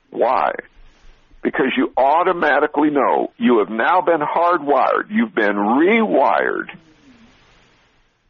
[0.10, 0.54] Why?
[1.44, 5.12] Because you automatically know you have now been hardwired.
[5.12, 6.70] You've been rewired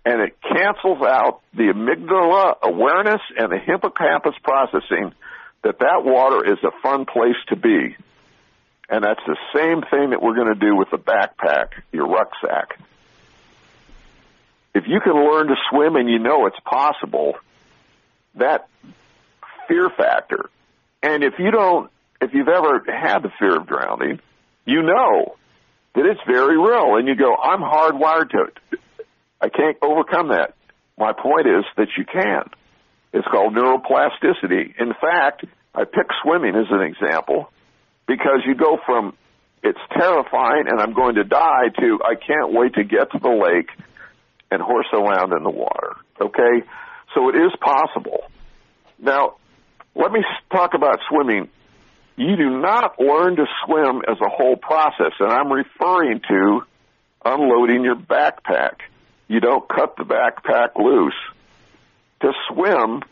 [0.07, 5.13] and it cancels out the amygdala awareness and the hippocampus processing
[5.63, 7.97] that that water is a fun place to be.
[8.89, 12.79] And that's the same thing that we're going to do with the backpack, your rucksack.
[14.73, 17.33] If you can learn to swim and you know it's possible,
[18.35, 18.69] that
[19.67, 20.49] fear factor,
[21.03, 21.91] and if you don't,
[22.21, 24.21] if you've ever had the fear of drowning,
[24.63, 25.35] you know
[25.95, 28.79] that it's very real and you go, I'm hardwired to it
[29.41, 30.55] I can't overcome that.
[30.97, 32.49] My point is that you can.
[33.13, 34.79] It's called neuroplasticity.
[34.79, 37.51] In fact, I pick swimming as an example
[38.07, 39.15] because you go from
[39.63, 43.29] it's terrifying and I'm going to die to I can't wait to get to the
[43.29, 43.69] lake
[44.49, 45.95] and horse around in the water.
[46.21, 46.65] Okay?
[47.13, 48.23] So it is possible.
[48.99, 49.35] Now,
[49.95, 51.49] let me talk about swimming.
[52.15, 56.61] You do not learn to swim as a whole process, and I'm referring to
[57.23, 58.77] unloading your backpack
[59.27, 61.15] you don't cut the backpack loose.
[62.21, 63.03] To swim,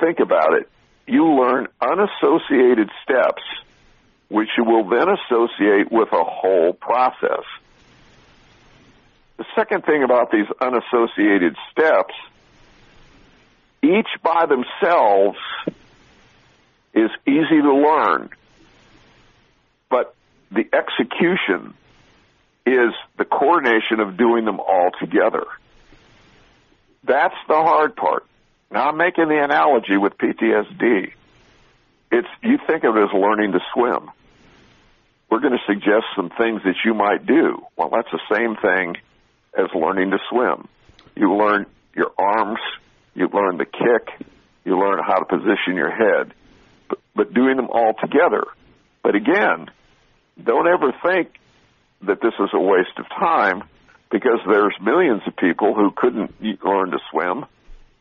[0.00, 0.68] think about it.
[1.06, 3.42] You learn unassociated steps,
[4.28, 7.44] which you will then associate with a whole process.
[9.38, 12.14] The second thing about these unassociated steps,
[13.82, 15.38] each by themselves
[16.92, 18.30] is easy to learn,
[19.88, 20.14] but
[20.50, 21.74] the execution
[22.68, 25.44] is the coordination of doing them all together.
[27.04, 28.26] That's the hard part.
[28.70, 31.12] Now I'm making the analogy with PTSD.
[32.10, 34.10] It's, you think of it as learning to swim.
[35.30, 37.62] We're going to suggest some things that you might do.
[37.76, 38.96] Well, that's the same thing
[39.56, 40.68] as learning to swim.
[41.14, 42.60] You learn your arms,
[43.14, 44.26] you learn the kick,
[44.64, 46.32] you learn how to position your head,
[46.88, 48.44] but, but doing them all together.
[49.02, 49.70] But again,
[50.42, 51.38] don't ever think
[52.02, 53.64] that this is a waste of time
[54.10, 56.32] because there's millions of people who couldn't
[56.64, 57.44] learn to swim.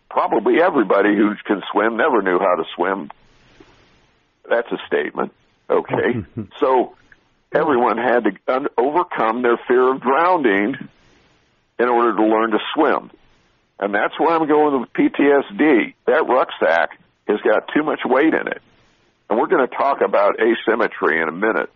[0.09, 3.11] Probably everybody who can swim never knew how to swim.
[4.49, 5.33] That's a statement.
[5.69, 6.23] Okay.
[6.59, 6.95] so
[7.53, 10.75] everyone had to un- overcome their fear of drowning
[11.79, 13.11] in order to learn to swim.
[13.79, 15.93] And that's where I'm going with PTSD.
[16.05, 18.61] That rucksack has got too much weight in it.
[19.29, 21.69] And we're going to talk about asymmetry in a minute.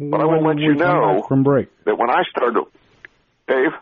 [0.00, 1.68] But I will let you know from break.
[1.84, 2.64] that when I started,
[3.46, 3.72] Dave.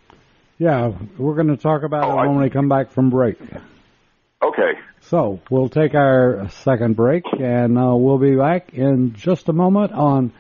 [0.59, 3.38] Yeah, we're going to talk about Oh, it when I- we come back from break.
[4.42, 4.72] Okay.
[5.02, 9.92] So we'll take our second break, and uh, we'll be back in just a moment
[9.92, 10.33] on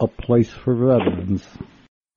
[0.00, 1.46] a place for veterans.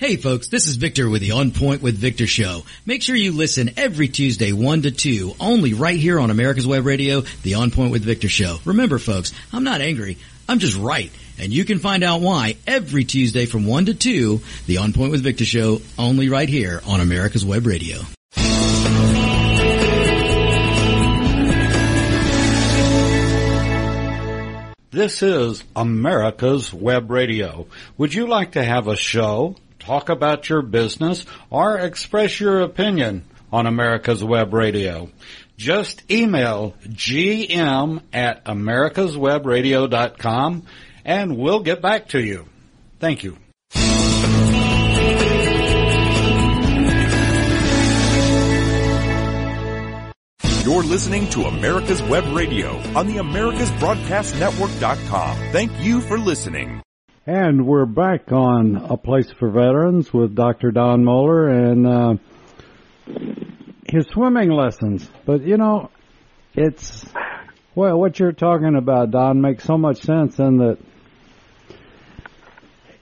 [0.00, 2.62] Hey folks, this is Victor with the On Point with Victor show.
[2.86, 6.86] Make sure you listen every Tuesday 1 to 2, only right here on America's Web
[6.86, 8.56] Radio, the On Point with Victor show.
[8.64, 10.16] Remember folks, I'm not angry,
[10.48, 11.12] I'm just right.
[11.38, 15.10] And you can find out why every Tuesday from 1 to 2, the On Point
[15.10, 17.98] with Victor show, only right here on America's Web Radio.
[24.90, 27.66] This is America's Web Radio.
[27.98, 33.24] Would you like to have a show, talk about your business, or express your opinion
[33.52, 35.10] on America's Web Radio?
[35.56, 40.62] Just email gm at americaswebradio.com
[41.04, 42.46] and we'll get back to you.
[42.98, 43.36] Thank you.
[50.64, 55.36] You're listening to America's Web Radio on the AmericasBroadcastNetwork.com.
[55.52, 56.82] Thank you for listening.
[57.26, 60.70] And we're back on A Place for Veterans with Dr.
[60.70, 62.14] Don Moeller and uh,
[63.86, 65.06] his swimming lessons.
[65.26, 65.90] But you know,
[66.54, 67.04] it's
[67.74, 70.78] well, what you're talking about, Don, makes so much sense in that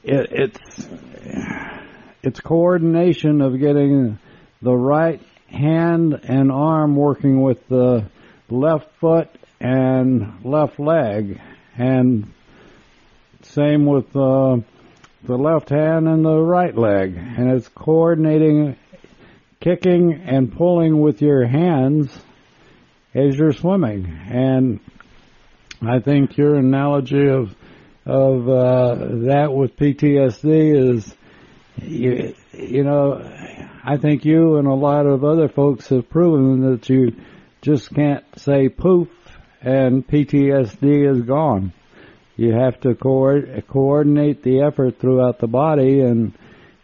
[0.03, 0.89] it, it's
[2.25, 4.19] it's coordination of getting
[4.61, 8.05] the right hand and arm working with the
[8.51, 11.41] left foot and left leg,
[11.77, 12.33] and
[13.49, 14.59] same with uh,
[15.25, 18.77] the left hand and the right leg, and it's coordinating,
[19.61, 22.17] kicking and pulling with your hands
[23.15, 24.07] as you're swimming.
[24.07, 24.81] And
[25.83, 27.55] I think your analogy of
[28.05, 28.95] of uh,
[29.27, 31.15] that with PTSD is,
[31.77, 33.21] you, you know,
[33.85, 37.15] I think you and a lot of other folks have proven that you
[37.61, 39.09] just can't say poof
[39.61, 41.75] and PTSD is gone.
[42.39, 46.33] You have to co- coordinate the effort throughout the body, and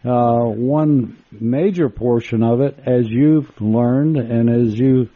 [0.04, 5.10] uh, one major portion of it, as you've learned and as you've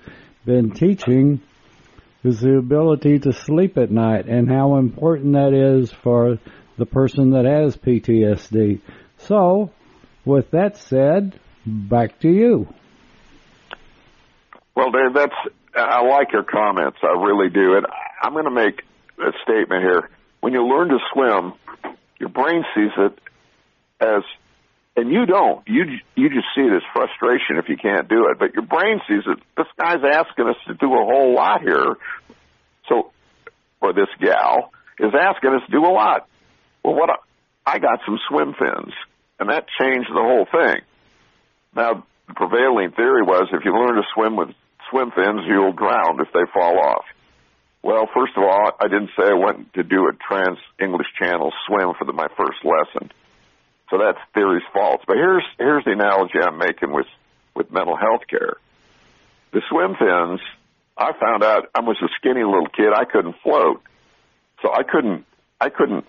[0.46, 1.40] been teaching,
[2.22, 6.38] is the ability to sleep at night and how important that is for
[6.78, 8.80] the person that has PTSD.
[9.16, 9.72] So,
[10.24, 12.72] with that said, back to you.
[14.76, 15.34] Well, Dave, that's
[15.74, 16.98] I like your comments.
[17.02, 17.74] I really do.
[17.74, 17.86] And
[18.22, 18.82] I'm going to make
[19.18, 20.08] a statement here.
[20.40, 21.54] When you learn to swim,
[22.18, 23.18] your brain sees it
[24.00, 24.22] as,
[24.96, 25.66] and you don't.
[25.66, 28.38] You you just see it as frustration if you can't do it.
[28.38, 29.38] But your brain sees it.
[29.56, 31.96] This guy's asking us to do a whole lot here.
[32.88, 33.12] So,
[33.80, 36.28] or this gal is asking us to do a lot.
[36.84, 38.94] Well, what I, I got some swim fins,
[39.38, 40.82] and that changed the whole thing.
[41.74, 44.50] Now, the prevailing theory was if you learn to swim with
[44.90, 47.04] swim fins, you'll drown if they fall off.
[47.82, 51.52] Well, first of all, I didn't say I went to do a trans English Channel
[51.66, 53.10] swim for the, my first lesson.
[53.90, 55.00] So that theory's false.
[55.06, 57.06] But here's here's the analogy I'm making with
[57.54, 58.56] with mental health care.
[59.52, 60.40] The swim fins,
[60.96, 62.92] I found out I was a skinny little kid.
[62.94, 63.82] I couldn't float,
[64.60, 65.24] so I couldn't
[65.60, 66.04] I couldn't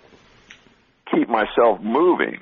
[1.11, 2.41] keep myself moving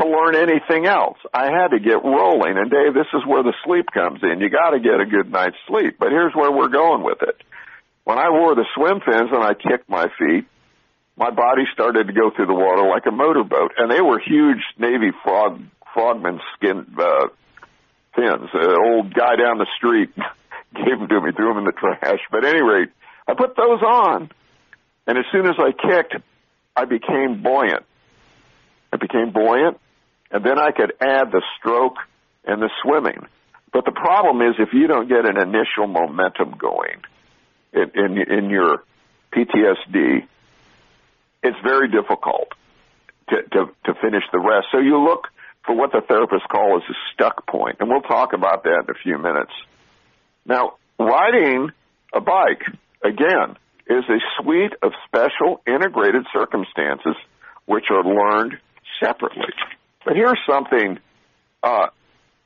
[0.00, 1.18] to learn anything else.
[1.34, 2.56] I had to get rolling.
[2.56, 4.40] And Dave, this is where the sleep comes in.
[4.40, 5.96] You got to get a good night's sleep.
[5.98, 7.36] But here's where we're going with it.
[8.04, 10.46] When I wore the swim fins and I kicked my feet,
[11.16, 14.62] my body started to go through the water like a motorboat, and they were huge
[14.78, 15.62] Navy frog
[15.94, 17.28] frogman skin uh,
[18.16, 18.48] fins.
[18.54, 20.10] An old guy down the street
[20.74, 22.18] gave them to me, threw them in the trash.
[22.30, 22.88] But at any rate,
[23.28, 24.30] I put those on,
[25.06, 26.16] and as soon as I kicked,
[26.74, 27.84] I became buoyant.
[28.92, 29.78] I became buoyant,
[30.30, 31.96] and then I could add the stroke
[32.44, 33.26] and the swimming.
[33.72, 37.00] But the problem is if you don't get an initial momentum going
[37.72, 38.84] in, in, in your
[39.32, 40.26] PTSD,
[41.42, 42.48] it's very difficult
[43.30, 44.66] to, to, to finish the rest.
[44.72, 45.28] So you look
[45.64, 48.90] for what the therapists call as a stuck point, and we'll talk about that in
[48.90, 49.52] a few minutes.
[50.44, 51.70] Now, riding
[52.12, 52.62] a bike,
[53.02, 53.56] again,
[53.86, 57.16] is a suite of special integrated circumstances
[57.66, 58.58] which are learned
[59.02, 59.52] separately.
[60.04, 60.98] But here's something
[61.62, 61.86] uh,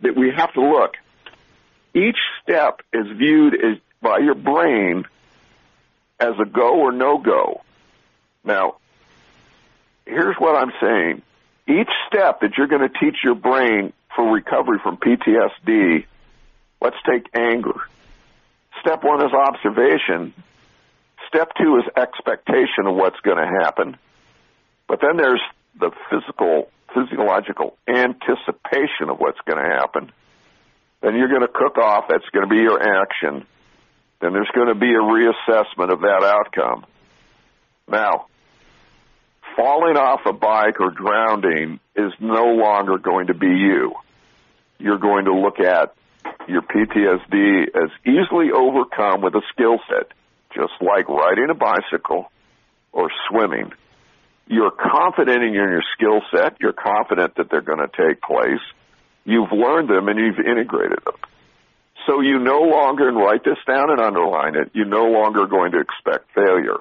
[0.01, 0.95] that we have to look.
[1.95, 5.05] Each step is viewed as, by your brain
[6.19, 7.63] as a go or no go.
[8.45, 8.77] Now,
[10.07, 11.23] here's what I'm saying.
[11.69, 16.07] Each step that you're going to teach your brain for recovery from PTSD,
[16.81, 17.75] let's take anger.
[18.81, 20.33] Step one is observation.
[21.29, 23.97] Step two is expectation of what's going to happen.
[24.87, 25.43] But then there's
[25.79, 30.13] the physical, physiological anticipation of what's going to happen.
[31.03, 32.07] Then you're going to cook off.
[32.09, 33.47] That's going to be your action.
[34.21, 36.87] Then there's going to be a reassessment of that outcome.
[37.89, 38.27] Now,
[39.57, 43.95] falling off a bike or drowning is no longer going to be you.
[44.79, 45.95] You're going to look at
[46.49, 50.13] your PTSD as easily overcome with a skill set,
[50.55, 52.31] just like riding a bicycle
[52.93, 53.73] or swimming.
[54.49, 56.61] You're confident in your skill set.
[56.61, 58.63] You're confident that they're going to take place.
[59.25, 61.17] You've learned them and you've integrated them.
[62.07, 65.73] So you no longer, and write this down and underline it, you're no longer going
[65.73, 66.79] to expect failure.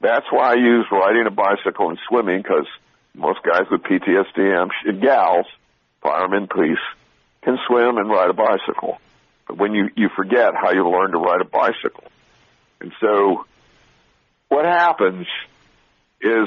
[0.00, 2.66] That's why I use riding a bicycle and swimming because
[3.14, 5.46] most guys with PTSD and gals,
[6.02, 6.78] firemen, police,
[7.42, 8.98] can swim and ride a bicycle.
[9.46, 12.04] But when you, you forget how you learn to ride a bicycle.
[12.80, 13.46] And so
[14.48, 15.26] what happens
[16.20, 16.46] is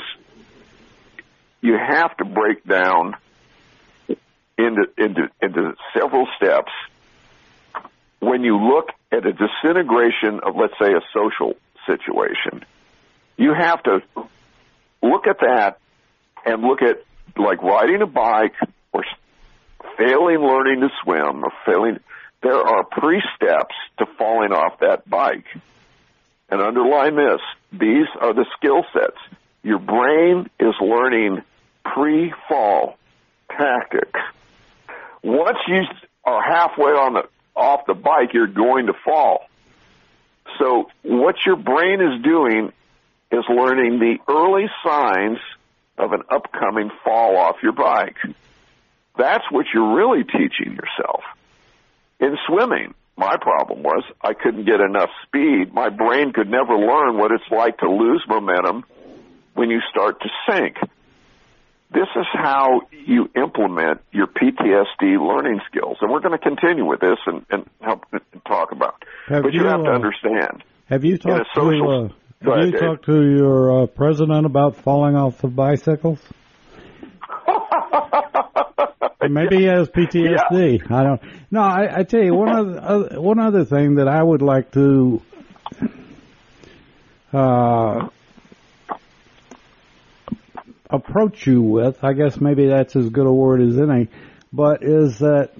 [1.61, 3.15] you have to break down
[4.57, 6.71] into, into, into several steps
[8.21, 12.63] when you look at a disintegration of, let's say, a social situation
[13.41, 13.99] you have to
[15.01, 15.79] look at that
[16.45, 17.03] and look at
[17.35, 18.53] like riding a bike
[18.93, 19.03] or
[19.97, 21.99] failing learning to swim or failing.
[22.43, 25.45] There are pre-steps to falling off that bike.
[26.49, 27.41] And underline this,
[27.71, 29.17] these are the skill sets.
[29.63, 31.41] Your brain is learning
[31.83, 32.97] pre-fall
[33.49, 34.19] tactics.
[35.23, 35.81] Once you
[36.25, 37.23] are halfway on the,
[37.55, 39.47] off the bike, you're going to fall.
[40.59, 42.71] So what your brain is doing
[43.31, 45.37] is learning the early signs
[45.97, 48.17] of an upcoming fall off your bike.
[49.17, 51.23] That's what you're really teaching yourself.
[52.19, 55.73] In swimming, my problem was I couldn't get enough speed.
[55.73, 58.83] My brain could never learn what it's like to lose momentum
[59.53, 60.77] when you start to sink.
[61.93, 65.97] This is how you implement your PTSD learning skills.
[65.99, 68.05] And we're going to continue with this and, and help
[68.47, 69.03] talk about.
[69.27, 70.63] Have but you, you have to uh, understand.
[70.85, 72.13] Have you talked social, to
[72.49, 76.19] uh, Have ahead, you talked to your uh, president about falling off the bicycles?
[79.29, 80.79] Maybe he has PTSD.
[80.79, 80.97] Yeah.
[80.97, 81.21] I don't.
[81.51, 85.21] No, I, I tell you one other one other thing that I would like to
[87.33, 88.07] uh,
[90.91, 92.03] approach you with.
[92.03, 94.09] I guess maybe that's as good a word as any.
[94.53, 95.51] But is that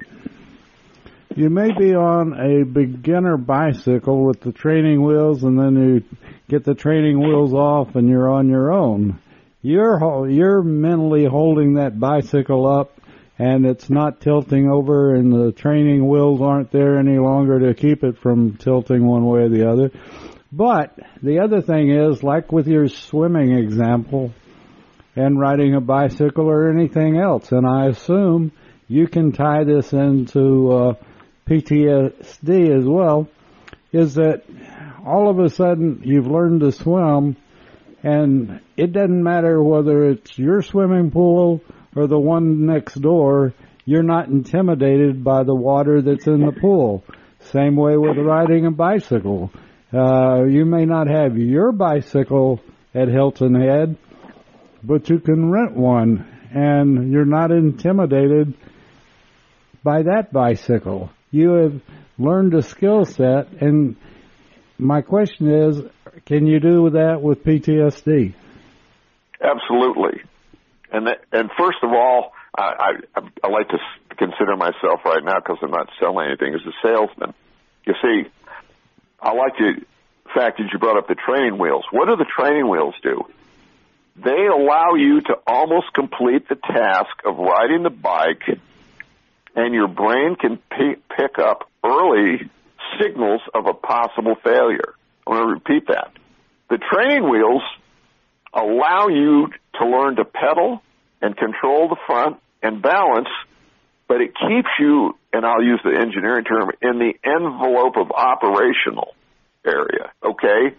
[1.36, 6.18] you may be on a beginner bicycle with the training wheels and then you
[6.50, 9.20] get the training wheels off and you're on your own.
[9.62, 13.00] You're, you're mentally holding that bicycle up
[13.40, 18.04] and it's not tilting over and the training wheels aren't there any longer to keep
[18.04, 19.92] it from tilting one way or the other.
[20.52, 24.34] But the other thing is, like with your swimming example
[25.16, 28.52] and riding a bicycle or anything else, and I assume
[28.88, 30.94] you can tie this into uh,
[31.48, 33.28] PTSD as well,
[33.92, 34.44] is that
[35.06, 37.36] all of a sudden you've learned to swim
[38.04, 41.62] and it doesn't matter whether it's your swimming pool
[41.96, 43.54] or the one next door,
[43.86, 47.04] you're not intimidated by the water that's in the pool.
[47.52, 49.52] Same way with riding a bicycle.
[49.94, 52.62] Uh, you may not have your bicycle
[52.96, 53.98] at Hilton Head,
[54.84, 58.54] but you can rent one and you're not intimidated
[59.84, 61.10] by that bicycle.
[61.32, 61.82] You have
[62.18, 63.96] learned a skill set and
[64.78, 65.82] my question is,
[66.26, 68.34] can you do that with PTSD?
[69.40, 70.22] Absolutely.
[70.92, 73.78] And that, and first of all, I, I, I like to
[74.18, 77.34] consider myself right now because I'm not selling anything as a salesman.
[77.86, 78.30] You see,
[79.22, 79.86] I like the
[80.34, 81.86] fact that you brought up the training wheels.
[81.92, 83.24] What do the training wheels do?
[84.16, 88.44] They allow you to almost complete the task of riding the bike
[89.56, 92.50] and your brain can p- pick up early
[93.00, 94.96] signals of a possible failure.
[95.26, 96.12] I want to repeat that.
[96.70, 97.62] The training wheels
[98.54, 99.48] allow you
[99.80, 100.82] to learn to pedal
[101.22, 103.30] and control the front and balance,
[104.08, 109.16] but it keeps you, and I'll use the engineering term, in the envelope of operational
[109.66, 110.76] area, okay?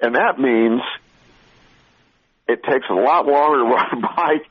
[0.00, 0.80] And that means
[2.52, 4.46] it takes a lot longer to ride a bike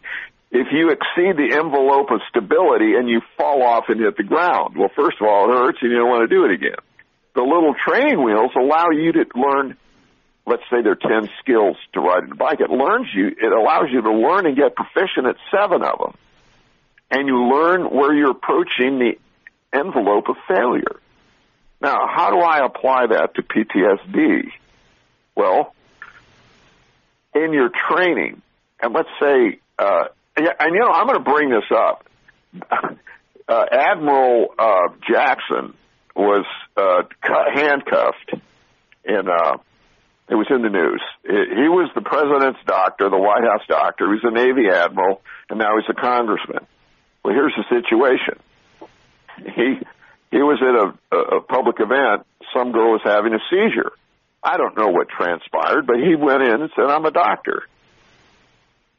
[0.52, 4.76] if you exceed the envelope of stability and you fall off and hit the ground.
[4.78, 6.80] Well, first of all, it hurts and you don't want to do it again.
[7.36, 9.78] The little training wheels allow you to learn,
[10.48, 12.60] let's say there are 10 skills to riding a bike.
[12.60, 16.14] It learns you, it allows you to learn and get proficient at seven of them.
[17.12, 19.14] And you learn where you're approaching the
[19.74, 21.00] envelope of failure.
[21.82, 24.52] Now, how do I apply that to PTSD?
[25.36, 25.74] Well,
[27.34, 28.42] in your training,
[28.82, 30.06] and let's say, uh,
[30.36, 32.06] and you know, I'm going to bring this up.
[33.50, 35.74] Uh, Admiral uh, Jackson
[36.16, 36.46] was
[36.78, 37.02] uh,
[37.56, 38.32] handcuffed,
[39.04, 39.58] and uh,
[40.30, 41.02] it was in the news.
[41.24, 44.06] He was the president's doctor, the White House doctor.
[44.06, 46.68] He was a Navy admiral, and now he's a congressman.
[47.24, 48.38] Well, here's the situation.
[49.56, 49.80] He
[50.30, 52.28] he was at a, a public event.
[52.54, 53.94] Some girl was having a seizure.
[54.44, 57.64] I don't know what transpired, but he went in and said, "I'm a doctor.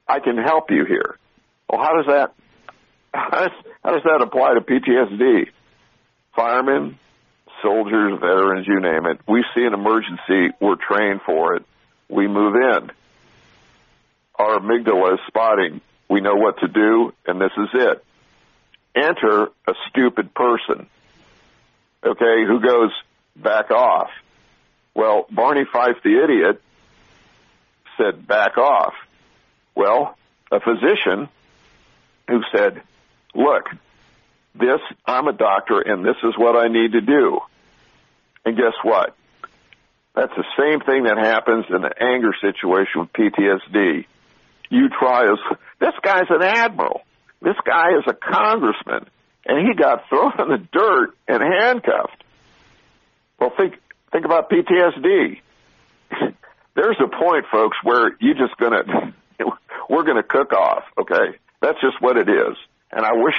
[0.09, 1.17] I can help you here."
[1.69, 2.35] Well, how does that
[3.13, 3.51] how does,
[3.85, 5.49] how does that apply to PTSD?
[6.35, 6.99] Firemen,
[7.63, 9.21] soldiers, veterans, you name it.
[9.27, 11.65] We see an emergency, we're trained for it.
[12.09, 12.91] We move in.
[14.37, 15.81] Our amygdala is spotting.
[16.09, 18.05] We know what to do, and this is it.
[18.97, 20.89] Enter a stupid person,
[22.05, 22.91] okay, who goes
[23.37, 24.11] back off.
[24.95, 26.61] Well, Barney Fife the idiot
[27.97, 28.95] said back off.
[29.75, 30.17] Well,
[30.51, 31.29] a physician
[32.29, 32.83] who said,
[33.35, 33.65] look,
[34.55, 37.41] this, I'm a doctor and this is what I need to do.
[38.45, 39.15] And guess what?
[40.15, 44.07] That's the same thing that happens in the anger situation with PTSD.
[44.71, 45.39] You try as,
[45.79, 47.03] this guy's an admiral.
[47.41, 49.07] This guy is a congressman
[49.47, 52.25] and he got thrown in the dirt and handcuffed.
[53.39, 53.75] Well, think,
[54.13, 55.41] think about PTSD.
[56.75, 59.13] There's a point, folks, where you're just gonna,
[59.89, 61.39] we're gonna cook off, okay?
[61.61, 62.57] That's just what it is.
[62.91, 63.35] And I wish,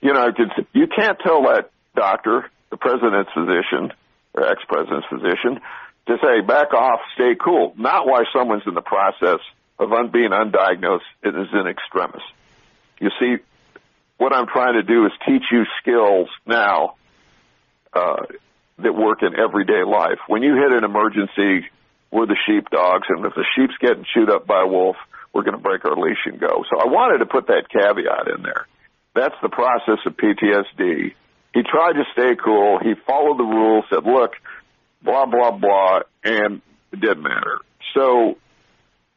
[0.00, 0.32] you know,
[0.72, 3.92] you can't tell that doctor, the president's physician,
[4.34, 5.60] or ex-president's physician,
[6.06, 7.74] to say, back off, stay cool.
[7.76, 9.38] Not why someone's in the process
[9.78, 12.22] of un- being undiagnosed is in extremis.
[13.00, 13.36] You see,
[14.18, 16.94] what I'm trying to do is teach you skills now
[17.92, 18.22] uh,
[18.82, 20.18] that work in everyday life.
[20.28, 21.66] When you hit an emergency,
[22.10, 24.96] we're the sheepdogs, and if the sheep's getting chewed up by a wolf,
[25.32, 26.64] we're going to break our leash and go.
[26.70, 28.66] So I wanted to put that caveat in there.
[29.14, 31.14] That's the process of PTSD.
[31.54, 32.78] He tried to stay cool.
[32.82, 34.32] He followed the rules, said, look,
[35.02, 36.62] blah, blah, blah, and
[36.92, 37.60] it didn't matter.
[37.94, 38.36] So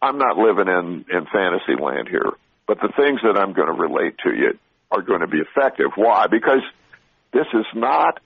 [0.02, 2.32] I'm not living in, in fantasy land here,
[2.68, 4.58] but the things that I'm going to relate to you
[4.92, 5.92] are going to be effective.
[5.96, 6.28] Why?
[6.28, 6.62] Because
[7.34, 8.20] this is not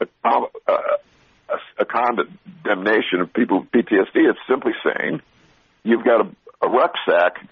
[0.00, 0.78] a, a, uh,
[1.48, 4.30] a, a condemnation of people with PTSD.
[4.30, 5.20] It's simply saying
[5.82, 7.46] you've got a, a rucksack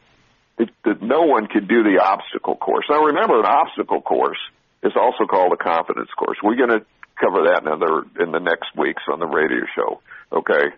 [0.58, 2.84] that, that no one could do the obstacle course.
[2.88, 4.38] Now remember, an obstacle course
[4.82, 6.38] is also called a confidence course.
[6.42, 6.84] We're going to
[7.20, 10.00] cover that in, other, in the next weeks on the radio show.
[10.32, 10.74] Okay?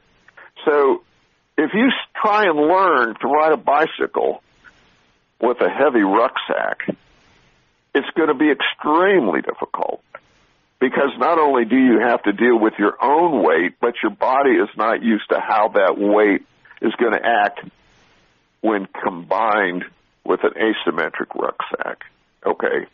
[0.65, 1.03] So,
[1.57, 1.91] if you
[2.21, 4.43] try and learn to ride a bicycle
[5.41, 6.97] with a heavy rucksack,
[7.95, 10.03] it's going to be extremely difficult
[10.81, 14.53] because not only do you have to deal with your own weight, but your body
[14.53, 16.43] is not used to how that weight
[16.83, 17.61] is going to act
[18.61, 19.85] when combined
[20.25, 22.01] with an asymmetric rucksack.
[22.45, 22.87] Okay.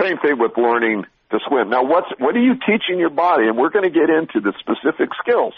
[0.00, 1.70] Same thing with learning to swim.
[1.70, 3.46] Now what's, what are you teaching your body?
[3.46, 5.54] And we're going to get into the specific skills.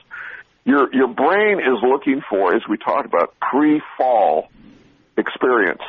[0.64, 4.49] Your, your brain is looking for, as we talked about, pre-fall
[5.18, 5.83] experience.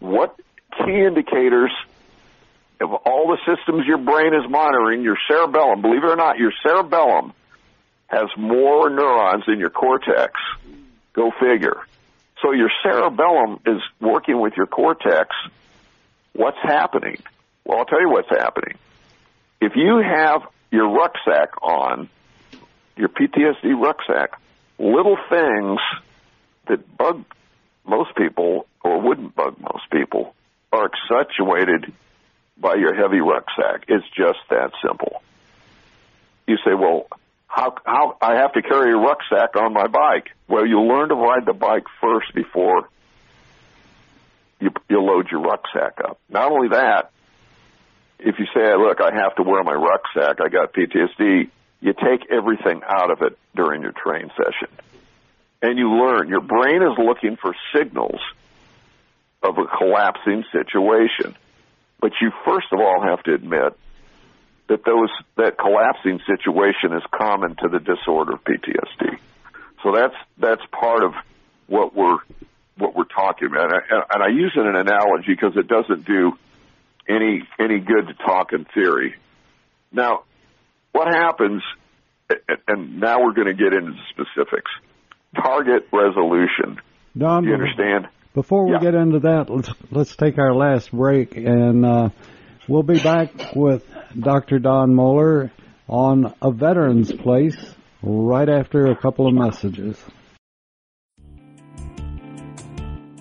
[0.00, 0.36] What
[0.78, 1.72] key indicators
[2.80, 6.52] of all the systems your brain is monitoring, your cerebellum, believe it or not, your
[6.62, 7.32] cerebellum
[8.06, 10.32] has more neurons than your cortex.
[11.12, 11.80] Go figure.
[12.42, 15.30] So your cerebellum is working with your cortex.
[16.32, 17.22] What's happening?
[17.64, 18.76] Well, I'll tell you what's happening.
[19.60, 22.08] If you have your rucksack on,
[22.96, 24.32] your PTSD rucksack,
[24.78, 25.78] little things
[26.68, 27.24] that bug
[27.86, 30.34] most people or wouldn't bug most people
[30.72, 31.92] are accentuated
[32.56, 33.84] by your heavy rucksack.
[33.88, 35.22] It's just that simple.
[36.46, 37.06] You say, well,
[37.46, 40.30] how how I have to carry a rucksack on my bike.
[40.48, 42.88] Well, you learn to ride the bike first before
[44.60, 46.18] you you load your rucksack up.
[46.28, 47.10] Not only that,
[48.18, 50.40] if you say, "Look, I have to wear my rucksack.
[50.40, 51.50] I got PTSD,"
[51.80, 54.68] you take everything out of it during your train session,
[55.62, 56.28] and you learn.
[56.28, 58.20] Your brain is looking for signals
[59.42, 61.36] of a collapsing situation,
[62.04, 63.72] but you first of all have to admit
[64.68, 69.16] that those that collapsing situation is common to the disorder of PTSD.
[69.82, 71.14] So that's that's part of
[71.66, 72.18] what we're
[72.76, 76.04] what we're talking about, and I, and I use it an analogy because it doesn't
[76.04, 76.32] do
[77.08, 79.14] any any good to talk in theory.
[79.90, 80.24] Now,
[80.92, 81.62] what happens?
[82.68, 84.70] And now we're going to get into the specifics.
[85.34, 86.82] Target resolution.
[87.16, 88.08] Don, Do you understand?
[88.34, 88.80] Before we Yeah.
[88.80, 92.08] get into that, let's let's take our last break, and uh,
[92.66, 93.84] we'll be back with
[94.18, 94.58] Dr.
[94.58, 95.52] Don Moeller
[95.88, 97.56] on a veteran's place
[98.02, 99.96] right after a couple of messages.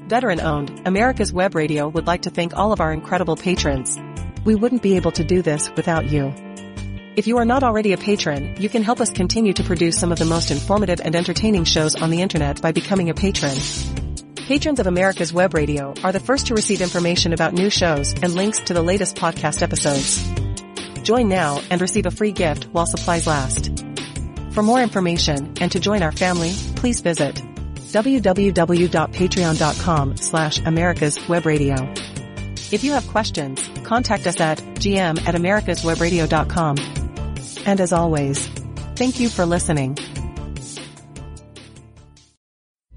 [0.07, 3.99] Veteran owned, America's Web Radio would like to thank all of our incredible patrons.
[4.43, 6.33] We wouldn't be able to do this without you.
[7.15, 10.11] If you are not already a patron, you can help us continue to produce some
[10.11, 13.55] of the most informative and entertaining shows on the internet by becoming a patron.
[14.47, 18.35] Patrons of America's Web Radio are the first to receive information about new shows and
[18.35, 20.21] links to the latest podcast episodes.
[21.03, 23.71] Join now and receive a free gift while supplies last.
[24.51, 31.75] For more information and to join our family, please visit www.patreon.com slash America's Web Radio.
[32.69, 36.77] If you have questions, contact us at gm at americaswebradio.com.
[37.65, 38.45] And as always,
[38.97, 39.97] thank you for listening.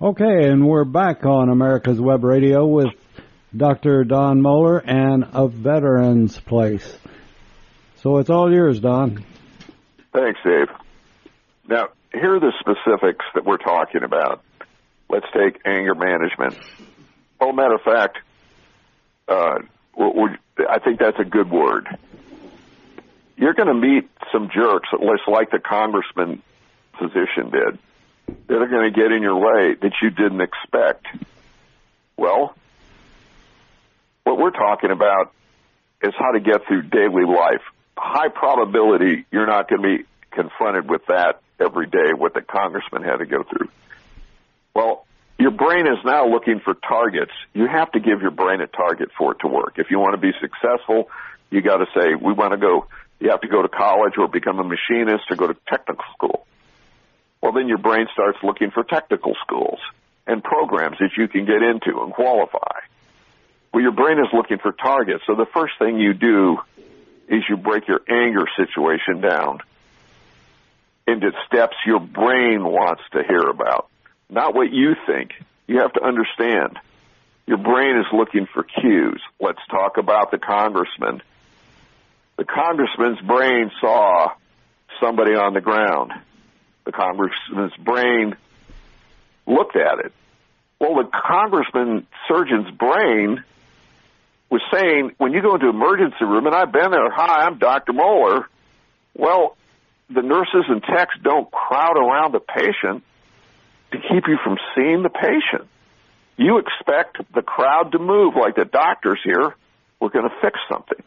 [0.00, 2.94] Okay, and we're back on America's Web Radio with
[3.56, 4.04] Dr.
[4.04, 6.96] Don Moeller and a veteran's place.
[7.96, 9.24] So it's all yours, Don.
[10.12, 10.68] Thanks, Dave.
[11.66, 14.40] Now, here are the specifics that we're talking about.
[15.08, 16.56] Let's take anger management.
[17.40, 18.18] Well, matter of fact,
[19.26, 19.58] uh,
[20.70, 21.88] I think that's a good word.
[23.36, 26.40] You're going to meet some jerks, at least like the congressman
[27.00, 27.80] physician did,
[28.48, 31.06] that are going to get in your way that you didn't expect.
[32.16, 32.54] Well,
[34.24, 35.32] what we're talking about
[36.02, 37.62] is how to get through daily life.
[37.96, 43.02] High probability you're not going to be confronted with that every day, what the congressman
[43.02, 43.68] had to go through.
[44.74, 45.06] Well,
[45.38, 47.32] your brain is now looking for targets.
[47.54, 49.74] You have to give your brain a target for it to work.
[49.76, 51.10] If you want to be successful,
[51.50, 52.86] you got to say, we want to go,
[53.20, 56.46] you have to go to college or become a machinist or go to technical school.
[57.40, 59.78] Well, then your brain starts looking for technical schools
[60.26, 62.80] and programs that you can get into and qualify.
[63.72, 65.24] Well, your brain is looking for targets.
[65.26, 66.58] So the first thing you do
[67.28, 69.60] is you break your anger situation down
[71.06, 73.88] into steps your brain wants to hear about,
[74.28, 75.30] not what you think.
[75.66, 76.78] You have to understand.
[77.46, 79.22] Your brain is looking for cues.
[79.40, 81.22] Let's talk about the congressman.
[82.36, 84.32] The congressman's brain saw
[85.00, 86.12] somebody on the ground.
[86.88, 88.34] The congressman's brain
[89.46, 90.12] looked at it.
[90.80, 93.44] Well, the congressman surgeon's brain
[94.48, 97.92] was saying, when you go into emergency room, and I've been there, hi, I'm Dr.
[97.92, 98.48] Moeller.
[99.14, 99.58] Well,
[100.08, 103.04] the nurses and techs don't crowd around the patient
[103.92, 105.68] to keep you from seeing the patient.
[106.38, 109.54] You expect the crowd to move like the doctors here.
[110.00, 111.02] We're going to fix something.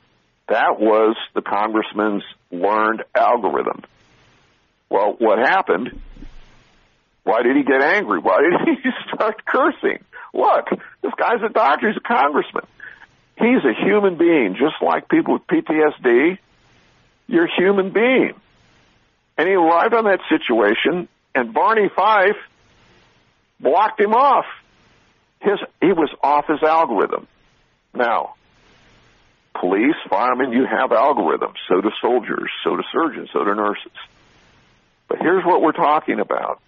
[0.48, 3.82] That was the congressman's learned algorithm.
[4.92, 6.02] Well, what happened?
[7.24, 8.20] Why did he get angry?
[8.20, 10.04] Why did he start cursing?
[10.34, 10.68] Look,
[11.02, 11.88] this guy's a doctor.
[11.88, 12.66] He's a congressman.
[13.38, 16.38] He's a human being, just like people with PTSD.
[17.28, 18.34] You're a human being.
[19.38, 22.36] And he arrived on that situation, and Barney Fife
[23.62, 24.46] blocked him off.
[25.40, 27.28] His he was off his algorithm.
[27.94, 28.36] Now,
[29.58, 31.56] police, firemen, you have algorithms.
[31.70, 32.52] So do soldiers.
[32.66, 33.30] So do surgeons.
[33.32, 33.92] So do nurses.
[35.12, 36.62] But here's what we're talking about.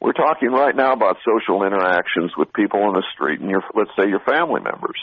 [0.00, 3.92] We're talking right now about social interactions with people on the street and your, let's
[3.96, 4.98] say your family members.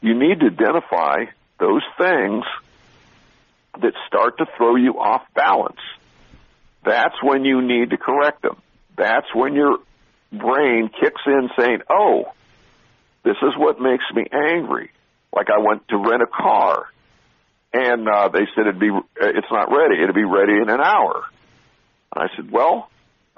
[0.00, 1.26] You need to identify
[1.60, 2.44] those things
[3.82, 5.76] that start to throw you off balance.
[6.82, 8.56] that's when you need to correct them.
[8.96, 9.76] That's when your
[10.32, 12.32] brain kicks in saying, oh,
[13.22, 14.92] this is what makes me angry.
[15.30, 16.86] Like I went to rent a car
[17.74, 18.88] and uh, they said it'd be,
[19.20, 20.02] it's not ready.
[20.02, 21.26] It'll be ready in an hour.
[22.14, 22.88] And I said, well,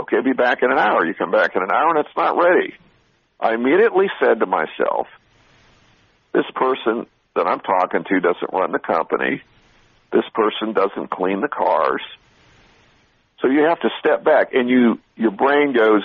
[0.01, 1.05] okay, be back in an hour.
[1.05, 2.75] You come back in an hour and it's not ready.
[3.41, 5.07] I immediately said to myself,
[6.33, 9.43] this person that I'm talking to doesn't run the company.
[10.13, 12.03] This person doesn't clean the cars.
[13.41, 16.03] So you have to step back and you, your brain goes,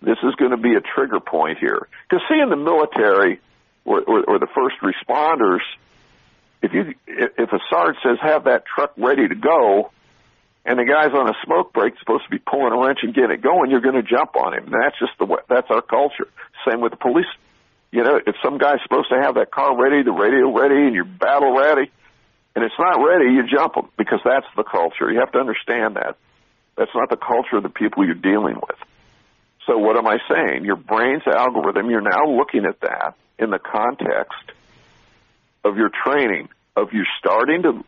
[0.00, 1.88] this is going to be a trigger point here.
[2.08, 3.40] Because see in the military
[3.84, 5.60] or, or, or the first responders,
[6.60, 9.92] if you, if a sergeant says have that truck ready to go,
[10.64, 13.32] and the guy's on a smoke break supposed to be pulling a wrench and getting
[13.32, 14.64] it going, you're going to jump on him.
[14.72, 16.28] And that's just the way, that's our culture.
[16.68, 17.26] Same with the police.
[17.90, 20.94] You know, if some guy's supposed to have that car ready, the radio ready, and
[20.94, 21.90] you're battle ready,
[22.54, 25.10] and it's not ready, you jump them because that's the culture.
[25.10, 26.16] You have to understand that.
[26.76, 28.78] That's not the culture of the people you're dealing with.
[29.66, 30.64] So what am I saying?
[30.64, 34.52] Your brain's algorithm, you're now looking at that in the context
[35.64, 37.84] of your training, of you starting to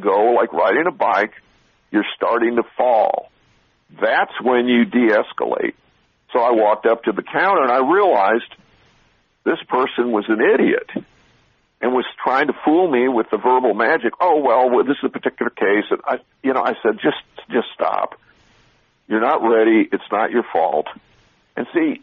[0.00, 1.32] go like riding a bike,
[1.94, 3.30] you're starting to fall.
[3.88, 5.74] That's when you de-escalate.
[6.32, 8.52] So I walked up to the counter and I realized
[9.44, 10.90] this person was an idiot
[11.80, 14.12] and was trying to fool me with the verbal magic.
[14.20, 17.68] Oh well, this is a particular case, and I, you know, I said, just, just
[17.74, 18.18] stop.
[19.06, 19.88] You're not ready.
[19.92, 20.88] It's not your fault.
[21.56, 22.02] And see,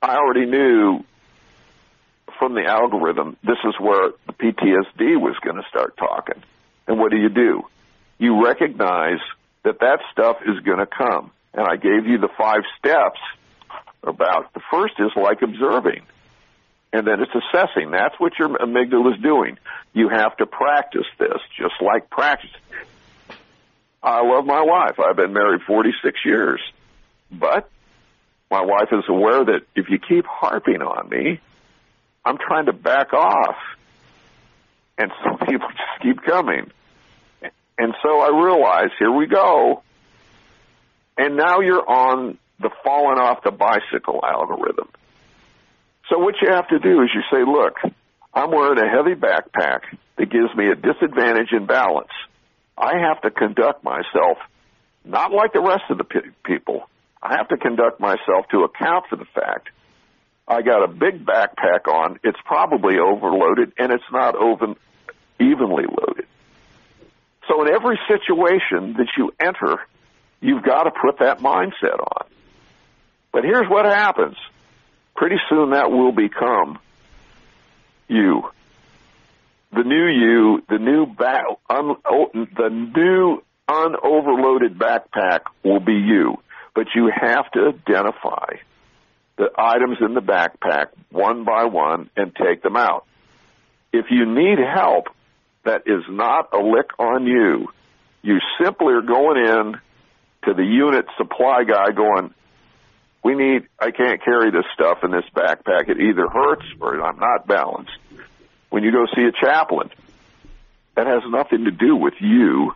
[0.00, 1.04] I already knew
[2.38, 6.42] from the algorithm this is where the PTSD was going to start talking.
[6.86, 7.64] And what do you do?
[8.20, 9.18] You recognize
[9.64, 11.30] that that stuff is going to come.
[11.54, 13.18] And I gave you the five steps
[14.02, 16.02] about the first is like observing.
[16.92, 17.90] And then it's assessing.
[17.90, 19.58] That's what your amygdala is doing.
[19.94, 22.50] You have to practice this, just like practice.
[24.02, 25.00] I love my wife.
[25.00, 26.60] I've been married 46 years.
[27.32, 27.70] But
[28.50, 31.40] my wife is aware that if you keep harping on me,
[32.22, 33.56] I'm trying to back off.
[34.98, 36.70] And some people just keep coming.
[37.80, 39.82] And so I realize, here we go.
[41.16, 44.90] And now you're on the falling off the bicycle algorithm.
[46.10, 47.76] So what you have to do is you say, look,
[48.34, 49.80] I'm wearing a heavy backpack
[50.18, 52.12] that gives me a disadvantage in balance.
[52.76, 54.36] I have to conduct myself
[55.02, 56.82] not like the rest of the pe- people.
[57.22, 59.70] I have to conduct myself to account for the fact
[60.46, 62.20] I got a big backpack on.
[62.24, 64.74] It's probably overloaded and it's not over,
[65.40, 66.26] evenly loaded.
[67.50, 69.78] So in every situation that you enter,
[70.40, 72.26] you've got to put that mindset on.
[73.32, 74.36] But here's what happens.
[75.16, 76.78] Pretty soon that will become
[78.08, 78.44] you
[79.72, 81.94] the new you, the new back, un,
[82.56, 86.36] the new unoverloaded backpack will be you.
[86.74, 88.56] But you have to identify
[89.36, 93.06] the items in the backpack one by one and take them out.
[93.92, 95.06] If you need help,
[95.64, 97.68] that is not a lick on you.
[98.22, 99.74] You simply are going in
[100.44, 102.34] to the unit supply guy going,
[103.22, 105.88] we need, I can't carry this stuff in this backpack.
[105.88, 107.92] It either hurts or I'm not balanced
[108.70, 109.90] when you go see a chaplain.
[110.94, 112.72] That has nothing to do with you.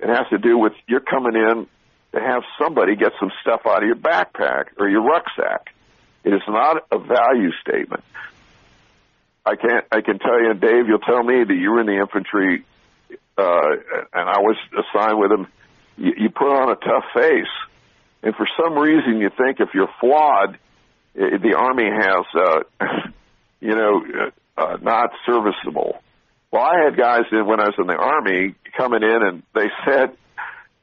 [0.00, 1.66] It has to do with you're coming in
[2.12, 5.72] to have somebody get some stuff out of your backpack or your rucksack.
[6.24, 8.02] It is not a value statement.
[9.46, 9.84] I can't.
[9.92, 10.88] I can tell you, Dave.
[10.88, 12.64] You'll tell me that you were in the infantry,
[13.38, 13.70] uh,
[14.12, 15.46] and I was assigned with them.
[15.96, 17.54] You, you put on a tough face,
[18.24, 20.58] and for some reason, you think if you're flawed,
[21.14, 22.86] the army has, uh,
[23.60, 24.02] you know,
[24.58, 26.02] uh, not serviceable.
[26.50, 29.68] Well, I had guys in, when I was in the army coming in and they
[29.86, 30.16] said,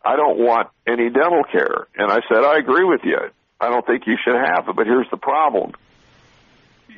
[0.06, 1.88] I don't want any dental care.
[1.96, 3.18] And I said, I agree with you.
[3.60, 5.72] I don't think you should have it, but here's the problem.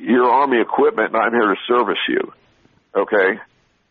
[0.00, 2.32] You're army equipment and I'm here to service you.
[2.94, 3.40] Okay?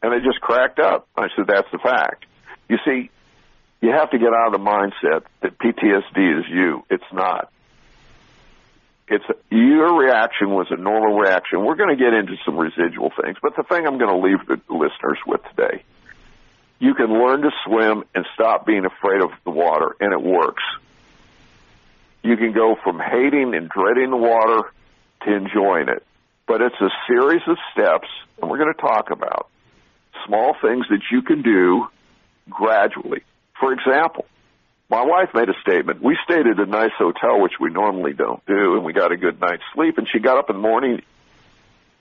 [0.01, 1.07] And they just cracked up.
[1.17, 2.25] I said, that's the fact.
[2.69, 3.09] You see,
[3.81, 6.83] you have to get out of the mindset that PTSD is you.
[6.89, 7.51] It's not
[9.07, 11.63] it's your reaction was a normal reaction.
[11.63, 14.45] We're going to get into some residual things, but the thing I'm going to leave
[14.47, 15.83] the listeners with today,
[16.79, 20.63] you can learn to swim and stop being afraid of the water, and it works.
[22.23, 24.71] You can go from hating and dreading the water
[25.23, 26.03] to enjoying it,
[26.47, 28.07] but it's a series of steps,
[28.39, 29.47] and we're going to talk about
[30.25, 31.87] small things that you can do
[32.49, 33.23] gradually.
[33.59, 34.25] For example,
[34.89, 36.01] my wife made a statement.
[36.01, 39.17] We stayed at a nice hotel, which we normally don't do, and we got a
[39.17, 39.97] good night's sleep.
[39.97, 41.01] And she got up in the morning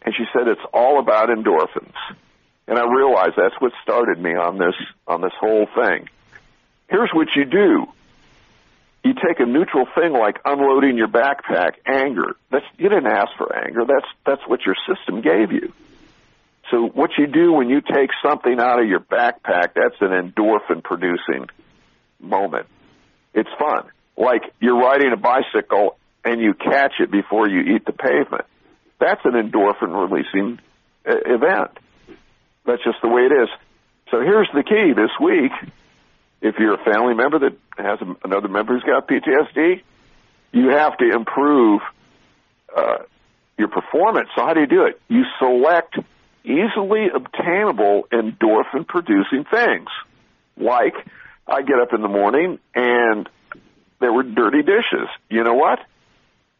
[0.03, 1.95] and she said, "It's all about endorphins."
[2.67, 4.75] And I realized that's what started me on this
[5.07, 6.09] on this whole thing.
[6.89, 7.87] Here's what you do:
[9.05, 12.37] you take a neutral thing like unloading your backpack, anger.
[12.51, 13.85] That's you didn't ask for anger.
[13.87, 15.73] That's that's what your system gave you.
[16.71, 20.83] So what you do when you take something out of your backpack, that's an endorphin
[20.83, 21.49] producing
[22.19, 22.67] moment.
[23.35, 23.91] It's fun.
[24.17, 28.47] Like you're riding a bicycle and you catch it before you eat the pavement.
[28.99, 30.59] That's an endorphin releasing
[31.07, 31.73] uh, event.
[32.65, 33.49] That's just the way it is.
[34.11, 35.53] So here's the key this week.
[36.45, 39.83] If you're a family member that has another member who's got PTSD,
[40.53, 41.81] you have to improve
[42.77, 42.99] uh,
[43.57, 44.29] your performance.
[44.37, 45.01] So how do you do it?
[45.09, 45.97] You select
[46.45, 49.89] easily obtainable endorphin producing things.
[50.59, 50.95] Like,
[51.49, 53.27] I get up in the morning and
[54.01, 55.09] there were dirty dishes.
[55.31, 55.79] You know what?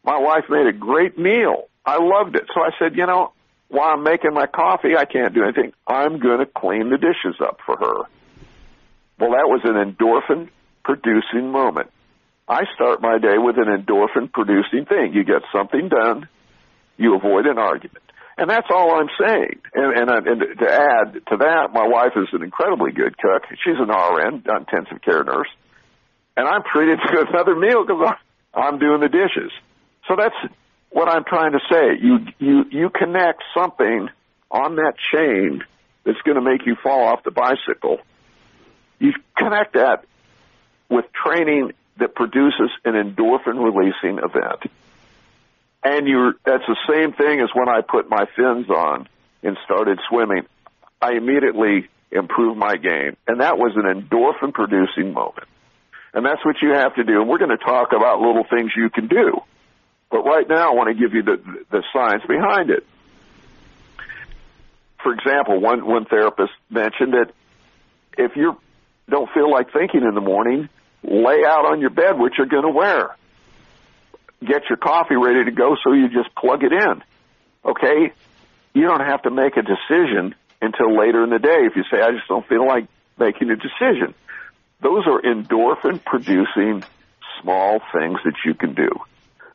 [0.03, 1.65] My wife made a great meal.
[1.85, 2.45] I loved it.
[2.55, 3.33] So I said, you know,
[3.67, 5.73] while I'm making my coffee, I can't do anything.
[5.85, 8.14] I'm going to clean the dishes up for her.
[9.19, 10.49] Well, that was an endorphin
[10.83, 11.91] producing moment.
[12.47, 15.13] I start my day with an endorphin producing thing.
[15.13, 16.27] You get something done,
[16.97, 18.03] you avoid an argument.
[18.37, 19.61] And that's all I'm saying.
[19.73, 23.43] And, and, uh, and to add to that, my wife is an incredibly good cook.
[23.63, 25.47] She's an RN, intensive care nurse.
[26.35, 28.13] And I'm treated to another meal because
[28.53, 29.51] I'm doing the dishes.
[30.07, 30.35] So that's
[30.89, 31.97] what I'm trying to say.
[32.01, 34.09] You, you, you connect something
[34.51, 35.63] on that chain
[36.03, 37.99] that's going to make you fall off the bicycle.
[38.99, 40.05] You connect that
[40.89, 44.71] with training that produces an endorphin releasing event.
[45.83, 49.07] And you're, that's the same thing as when I put my fins on
[49.43, 50.45] and started swimming.
[51.01, 53.15] I immediately improved my game.
[53.27, 55.47] And that was an endorphin producing moment.
[56.13, 57.21] And that's what you have to do.
[57.21, 59.41] And we're going to talk about little things you can do.
[60.09, 61.37] But right now I want to give you the,
[61.69, 62.85] the science behind it.
[65.03, 67.31] For example, one, one therapist mentioned that
[68.17, 68.57] if you
[69.09, 70.69] don't feel like thinking in the morning,
[71.03, 73.15] lay out on your bed what you're going to wear
[74.45, 77.03] get your coffee ready to go so you just plug it in.
[77.63, 78.13] Okay?
[78.73, 82.01] You don't have to make a decision until later in the day if you say,
[82.01, 82.87] I just don't feel like
[83.17, 84.13] making a decision.
[84.81, 86.83] Those are endorphin producing
[87.41, 88.89] small things that you can do.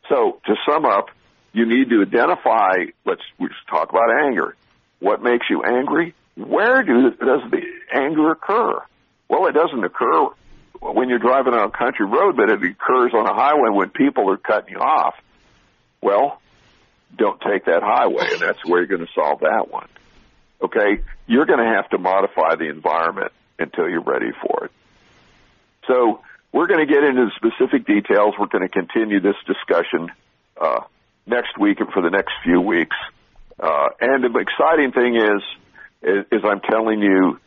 [0.09, 1.11] So to sum up,
[1.53, 3.23] you need to identify, let's
[3.69, 4.57] talk about anger.
[4.99, 6.15] What makes you angry?
[6.37, 8.81] Where do, does the anger occur?
[9.31, 10.27] Well, it doesn't occur
[10.81, 14.29] when you're driving on a country road, but it occurs on a highway when people
[14.29, 15.15] are cutting you off.
[16.03, 16.43] Well,
[17.17, 19.87] don't take that highway, and that's where you're going to solve that one.
[20.61, 24.73] Okay, you're going to have to modify the environment until you're ready for it.
[25.87, 26.23] So
[26.53, 28.35] we're going to get into the specific details.
[28.37, 30.11] We're going to continue this discussion
[30.61, 30.81] uh,
[31.25, 32.97] next week and for the next few weeks.
[33.61, 35.43] Uh, and the exciting thing is,
[36.03, 37.39] is, is I'm telling you,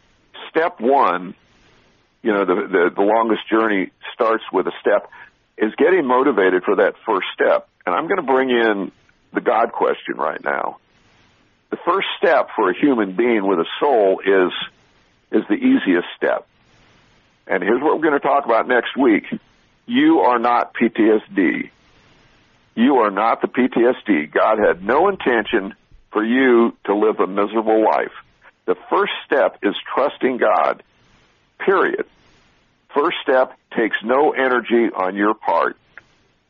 [0.49, 1.36] step one
[2.24, 5.09] you know, the, the, the longest journey starts with a step,
[5.57, 7.67] is getting motivated for that first step.
[7.86, 8.91] And I'm going to bring in
[9.34, 10.78] the God question right now.
[11.69, 14.51] The first step for a human being with a soul is,
[15.32, 16.47] is the easiest step.
[17.45, 19.26] And here's what we're going to talk about next week.
[19.86, 21.69] You are not PTSD.
[22.76, 24.32] You are not the PTSD.
[24.32, 25.76] God had no intention
[26.11, 28.13] for you to live a miserable life.
[28.65, 30.84] The first step is trusting God
[31.60, 32.06] period.
[32.93, 35.78] First step takes no energy on your part,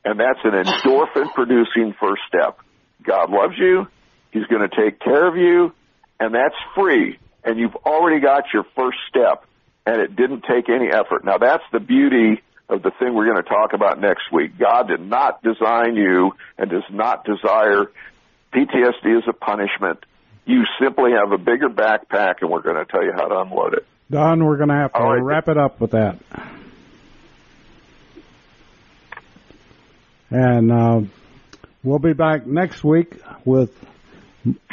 [0.03, 2.59] and that's an endorphin producing first step.
[3.03, 3.87] God loves you.
[4.31, 5.73] He's going to take care of you,
[6.19, 7.19] and that's free.
[7.43, 9.45] And you've already got your first step,
[9.85, 11.23] and it didn't take any effort.
[11.23, 14.57] Now that's the beauty of the thing we're going to talk about next week.
[14.57, 17.91] God did not design you and does not desire
[18.53, 19.99] PTSD as a punishment.
[20.45, 23.75] You simply have a bigger backpack, and we're going to tell you how to unload
[23.75, 23.85] it.
[24.11, 25.23] Don, we're going to have to right.
[25.23, 26.19] wrap it up with that.
[30.29, 31.01] And uh,
[31.83, 33.71] we'll be back next week with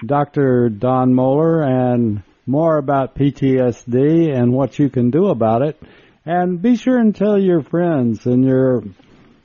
[0.05, 0.69] Dr.
[0.69, 5.81] Don Moeller and more about PTSD and what you can do about it.
[6.27, 8.83] And be sure and tell your friends and your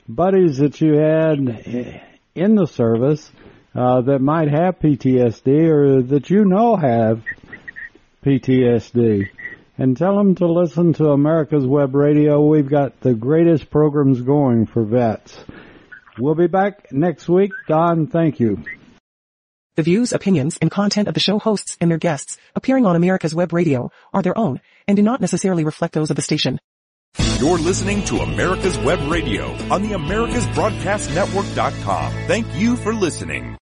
[0.08, 2.02] buddies that you had
[2.34, 3.30] in the service
[3.74, 7.22] uh, that might have PTSD or that you know have
[8.24, 9.28] PTSD
[9.78, 12.44] and tell them to listen to America's Web Radio.
[12.44, 15.38] We've got the greatest programs going for vets.
[16.18, 17.52] We'll be back next week.
[17.68, 18.64] Don, thank you.
[19.76, 23.34] The views, opinions, and content of the show hosts and their guests appearing on America's
[23.34, 26.58] Web Radio are their own and do not necessarily reflect those of the station.
[27.38, 32.12] You're listening to America's Web Radio on the AmericasBroadcastNetwork.com.
[32.26, 33.58] Thank you for listening.